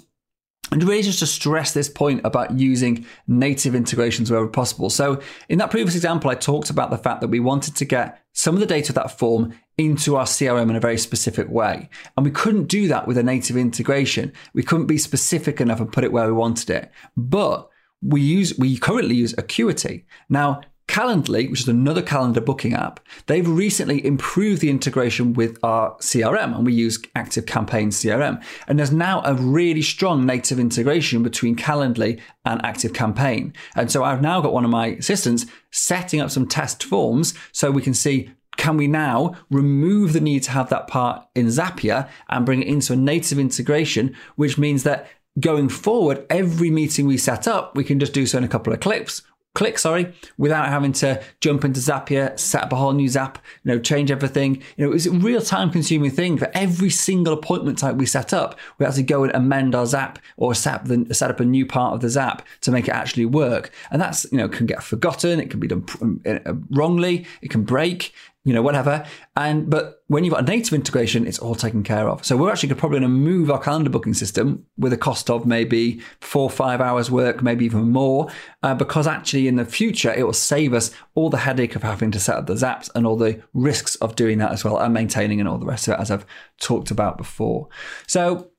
and 0.72 0.82
really 0.84 1.02
just 1.02 1.18
to 1.20 1.26
stress 1.26 1.72
this 1.72 1.88
point 1.88 2.20
about 2.24 2.58
using 2.58 3.04
native 3.26 3.74
integrations 3.74 4.30
wherever 4.30 4.48
possible. 4.48 4.90
So 4.90 5.20
in 5.48 5.58
that 5.58 5.70
previous 5.70 5.94
example, 5.94 6.30
I 6.30 6.34
talked 6.34 6.70
about 6.70 6.90
the 6.90 6.98
fact 6.98 7.20
that 7.20 7.28
we 7.28 7.40
wanted 7.40 7.76
to 7.76 7.84
get 7.84 8.22
some 8.32 8.54
of 8.54 8.60
the 8.60 8.66
data 8.66 8.90
of 8.90 8.94
that 8.94 9.18
form 9.18 9.52
into 9.76 10.16
our 10.16 10.24
CRM 10.24 10.70
in 10.70 10.76
a 10.76 10.80
very 10.80 10.98
specific 10.98 11.48
way. 11.48 11.88
And 12.16 12.24
we 12.24 12.30
couldn't 12.30 12.66
do 12.66 12.88
that 12.88 13.06
with 13.06 13.18
a 13.18 13.22
native 13.22 13.56
integration. 13.56 14.32
We 14.52 14.62
couldn't 14.62 14.86
be 14.86 14.98
specific 14.98 15.60
enough 15.60 15.80
and 15.80 15.92
put 15.92 16.04
it 16.04 16.12
where 16.12 16.26
we 16.26 16.32
wanted 16.32 16.70
it. 16.70 16.90
But 17.16 17.68
we 18.02 18.20
use 18.20 18.56
we 18.58 18.78
currently 18.78 19.14
use 19.14 19.34
Acuity. 19.36 20.06
Now, 20.28 20.62
Calendly, 20.90 21.48
which 21.48 21.60
is 21.60 21.68
another 21.68 22.02
calendar 22.02 22.40
booking 22.40 22.74
app, 22.74 22.98
they've 23.26 23.48
recently 23.48 24.04
improved 24.04 24.60
the 24.60 24.70
integration 24.70 25.34
with 25.34 25.56
our 25.62 25.96
CRM, 25.98 26.52
and 26.52 26.66
we 26.66 26.72
use 26.72 27.00
Active 27.14 27.46
Campaign 27.46 27.90
CRM. 27.90 28.42
And 28.66 28.76
there's 28.76 28.90
now 28.90 29.22
a 29.24 29.34
really 29.34 29.82
strong 29.82 30.26
native 30.26 30.58
integration 30.58 31.22
between 31.22 31.54
Calendly 31.54 32.18
and 32.44 32.60
Active 32.64 32.92
Campaign. 32.92 33.54
And 33.76 33.88
so 33.88 34.02
I've 34.02 34.20
now 34.20 34.40
got 34.40 34.52
one 34.52 34.64
of 34.64 34.72
my 34.72 34.88
assistants 34.88 35.46
setting 35.70 36.20
up 36.20 36.32
some 36.32 36.48
test 36.48 36.82
forms 36.82 37.34
so 37.52 37.70
we 37.70 37.82
can 37.82 37.94
see 37.94 38.32
can 38.56 38.76
we 38.76 38.88
now 38.88 39.36
remove 39.48 40.12
the 40.12 40.20
need 40.20 40.42
to 40.42 40.50
have 40.50 40.70
that 40.70 40.88
part 40.88 41.24
in 41.36 41.46
Zapier 41.46 42.08
and 42.28 42.44
bring 42.44 42.62
it 42.62 42.68
into 42.68 42.94
a 42.94 42.96
native 42.96 43.38
integration, 43.38 44.16
which 44.34 44.58
means 44.58 44.82
that 44.82 45.06
going 45.38 45.68
forward, 45.68 46.26
every 46.28 46.68
meeting 46.68 47.06
we 47.06 47.16
set 47.16 47.46
up, 47.46 47.76
we 47.76 47.84
can 47.84 48.00
just 48.00 48.12
do 48.12 48.26
so 48.26 48.38
in 48.38 48.44
a 48.44 48.48
couple 48.48 48.72
of 48.72 48.80
clicks 48.80 49.22
click, 49.54 49.78
sorry, 49.78 50.12
without 50.38 50.68
having 50.68 50.92
to 50.92 51.22
jump 51.40 51.64
into 51.64 51.80
Zapier, 51.80 52.38
set 52.38 52.62
up 52.62 52.72
a 52.72 52.76
whole 52.76 52.92
new 52.92 53.08
Zap, 53.08 53.38
you 53.64 53.72
know, 53.72 53.78
change 53.80 54.10
everything. 54.10 54.56
You 54.76 54.84
know, 54.84 54.90
it 54.90 54.94
was 54.94 55.06
a 55.06 55.10
real 55.10 55.40
time 55.40 55.70
consuming 55.70 56.10
thing 56.10 56.38
for 56.38 56.50
every 56.54 56.90
single 56.90 57.32
appointment 57.32 57.78
type 57.78 57.96
we 57.96 58.06
set 58.06 58.32
up. 58.32 58.58
We 58.78 58.86
had 58.86 58.94
to 58.94 59.02
go 59.02 59.24
and 59.24 59.34
amend 59.34 59.74
our 59.74 59.86
Zap 59.86 60.18
or 60.36 60.54
set 60.54 60.74
up, 60.74 60.84
the, 60.86 61.12
set 61.12 61.30
up 61.30 61.40
a 61.40 61.44
new 61.44 61.66
part 61.66 61.94
of 61.94 62.00
the 62.00 62.08
Zap 62.08 62.46
to 62.62 62.70
make 62.70 62.86
it 62.86 62.94
actually 62.94 63.26
work. 63.26 63.72
And 63.90 64.00
that's, 64.00 64.24
you 64.30 64.38
know, 64.38 64.48
can 64.48 64.66
get 64.66 64.82
forgotten. 64.82 65.40
It 65.40 65.50
can 65.50 65.60
be 65.60 65.68
done 65.68 65.84
uh, 66.26 66.54
wrongly. 66.70 67.26
It 67.42 67.50
can 67.50 67.64
break 67.64 68.14
you 68.44 68.54
know, 68.54 68.62
whatever. 68.62 69.04
And 69.36 69.68
but 69.68 70.02
when 70.06 70.24
you've 70.24 70.32
got 70.32 70.42
a 70.42 70.46
native 70.46 70.72
integration, 70.72 71.26
it's 71.26 71.38
all 71.38 71.54
taken 71.54 71.82
care 71.82 72.08
of. 72.08 72.24
So 72.24 72.36
we're 72.36 72.50
actually 72.50 72.74
probably 72.74 73.00
going 73.00 73.10
to 73.10 73.16
move 73.16 73.50
our 73.50 73.60
calendar 73.60 73.90
booking 73.90 74.14
system 74.14 74.64
with 74.78 74.92
a 74.94 74.96
cost 74.96 75.28
of 75.28 75.44
maybe 75.44 76.00
four 76.20 76.44
or 76.44 76.50
five 76.50 76.80
hours 76.80 77.10
work, 77.10 77.42
maybe 77.42 77.66
even 77.66 77.90
more, 77.90 78.30
uh, 78.62 78.74
because 78.74 79.06
actually 79.06 79.46
in 79.46 79.56
the 79.56 79.66
future 79.66 80.12
it 80.12 80.24
will 80.24 80.32
save 80.32 80.72
us 80.72 80.90
all 81.14 81.28
the 81.28 81.38
headache 81.38 81.76
of 81.76 81.82
having 81.82 82.10
to 82.12 82.20
set 82.20 82.36
up 82.36 82.46
the 82.46 82.54
zaps 82.54 82.90
and 82.94 83.06
all 83.06 83.16
the 83.16 83.42
risks 83.52 83.94
of 83.96 84.16
doing 84.16 84.38
that 84.38 84.52
as 84.52 84.64
well 84.64 84.78
and 84.78 84.94
maintaining 84.94 85.38
and 85.38 85.48
all 85.48 85.58
the 85.58 85.66
rest 85.66 85.86
of 85.86 85.94
it, 85.94 86.00
as 86.00 86.10
I've 86.10 86.26
talked 86.60 86.90
about 86.90 87.18
before. 87.18 87.68
So 88.06 88.50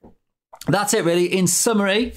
that's 0.68 0.94
it, 0.94 1.06
really. 1.06 1.26
In 1.26 1.48
summary. 1.48 2.14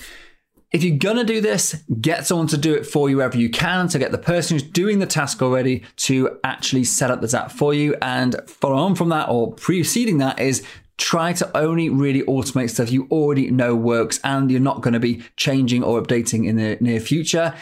If 0.74 0.82
you're 0.82 0.98
going 0.98 1.18
to 1.18 1.24
do 1.24 1.40
this, 1.40 1.84
get 2.00 2.26
someone 2.26 2.48
to 2.48 2.58
do 2.58 2.74
it 2.74 2.84
for 2.84 3.08
you 3.08 3.18
wherever 3.18 3.38
you 3.38 3.48
can. 3.48 3.86
To 3.86 3.98
get 4.00 4.10
the 4.10 4.18
person 4.18 4.56
who's 4.56 4.68
doing 4.68 4.98
the 4.98 5.06
task 5.06 5.40
already 5.40 5.84
to 5.98 6.40
actually 6.42 6.82
set 6.82 7.12
up 7.12 7.20
the 7.20 7.28
Zap 7.28 7.52
for 7.52 7.72
you. 7.72 7.94
And 8.02 8.34
follow 8.48 8.74
on 8.74 8.96
from 8.96 9.08
that 9.10 9.28
or 9.28 9.52
preceding 9.52 10.18
that 10.18 10.40
is 10.40 10.64
try 10.98 11.32
to 11.34 11.56
only 11.56 11.88
really 11.88 12.22
automate 12.22 12.70
stuff 12.70 12.90
you 12.90 13.06
already 13.12 13.52
know 13.52 13.76
works 13.76 14.18
and 14.24 14.50
you're 14.50 14.58
not 14.58 14.80
going 14.80 14.94
to 14.94 15.00
be 15.00 15.22
changing 15.36 15.84
or 15.84 16.02
updating 16.02 16.44
in 16.44 16.56
the 16.56 16.76
near 16.80 16.98
future. 16.98 17.54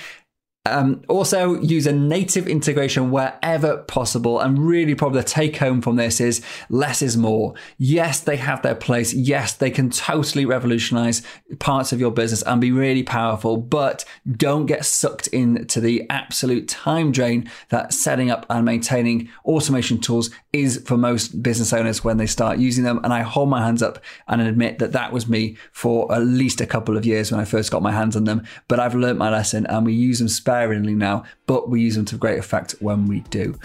Um, 0.65 1.03
also, 1.09 1.61
use 1.61 1.89
a 1.89 1.93
native 1.93 2.47
integration 2.47 3.11
wherever 3.11 3.79
possible. 3.79 4.39
And 4.39 4.57
really, 4.61 4.95
probably 4.95 5.21
the 5.21 5.27
take 5.27 5.57
home 5.57 5.83
from 5.83 5.97
this 5.97 6.21
is 6.21 6.41
less 6.69 7.03
is 7.03 7.17
more. 7.17 7.55
Yes, 7.79 8.21
they 8.21 8.37
have 8.37 8.63
their 8.63 8.77
place. 8.77 9.13
Yes, 9.13 9.55
they 9.55 9.73
can 9.73 9.91
totally 9.91 10.45
revolutionize 10.45 11.23
parts 11.59 11.93
of 11.93 11.99
your 11.99 12.13
business 12.13 12.43
and 12.43 12.61
be 12.61 12.71
really 12.71 13.03
powerful, 13.03 13.57
but 13.57 14.05
don't 14.31 14.67
get 14.67 14.85
sucked 14.85 15.27
into 15.29 15.81
the 15.81 16.09
absolute 16.09 16.69
time 16.69 17.11
drain 17.11 17.51
that 17.71 17.93
setting 17.93 18.31
up 18.31 18.47
and 18.49 18.65
maintaining 18.65 19.29
automation 19.45 19.99
tools 19.99 20.31
is 20.53 20.81
for 20.87 20.97
most 20.97 21.43
business 21.43 21.73
owners 21.73 22.05
when 22.05 22.19
they 22.19 22.27
start 22.27 22.59
using 22.59 22.85
them. 22.85 23.01
And 23.03 23.13
I 23.13 23.23
hold 23.23 23.49
my 23.49 23.65
hands 23.65 23.83
up 23.83 23.99
and 24.29 24.41
admit 24.41 24.79
that 24.79 24.93
that 24.93 25.13
was 25.13 25.27
me 25.27 25.57
for 25.73 26.13
at 26.15 26.23
least 26.23 26.61
a 26.61 26.67
couple 26.67 26.97
of 26.97 27.05
years 27.05 27.33
when 27.33 27.41
I 27.41 27.45
first 27.45 27.73
got 27.73 27.83
my 27.83 27.91
hands 27.91 28.15
on 28.15 28.25
them. 28.25 28.47
But 28.69 28.79
I've 28.79 28.95
learned 28.95 29.19
my 29.19 29.31
lesson 29.31 29.67
and 29.67 29.85
we 29.85 29.95
use 29.95 30.21
them 30.21 30.29
sparingly 30.53 30.95
now, 30.95 31.25
but 31.47 31.71
we 31.71 31.81
use 31.81 31.95
them 31.95 32.05
to 32.05 32.17
great 32.17 32.39
effect 32.39 32.75
when 32.81 33.09
we 33.09 33.21
do. 33.31 33.59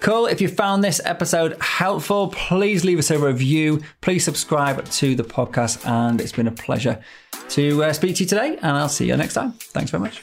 Cool. 0.00 0.26
If 0.26 0.40
you 0.40 0.48
found 0.48 0.82
this 0.82 1.00
episode 1.04 1.56
helpful, 1.60 2.28
please 2.28 2.84
leave 2.84 2.98
us 2.98 3.10
a 3.10 3.18
review. 3.18 3.82
Please 4.00 4.24
subscribe 4.24 4.84
to 4.84 5.14
the 5.14 5.22
podcast. 5.22 5.86
And 5.86 6.20
it's 6.20 6.32
been 6.32 6.46
a 6.46 6.52
pleasure 6.52 7.02
to 7.50 7.84
uh, 7.84 7.92
speak 7.92 8.16
to 8.16 8.22
you 8.24 8.28
today. 8.28 8.56
And 8.56 8.76
I'll 8.76 8.88
see 8.88 9.06
you 9.06 9.16
next 9.16 9.34
time. 9.34 9.52
Thanks 9.52 9.90
very 9.90 10.02
much. 10.02 10.22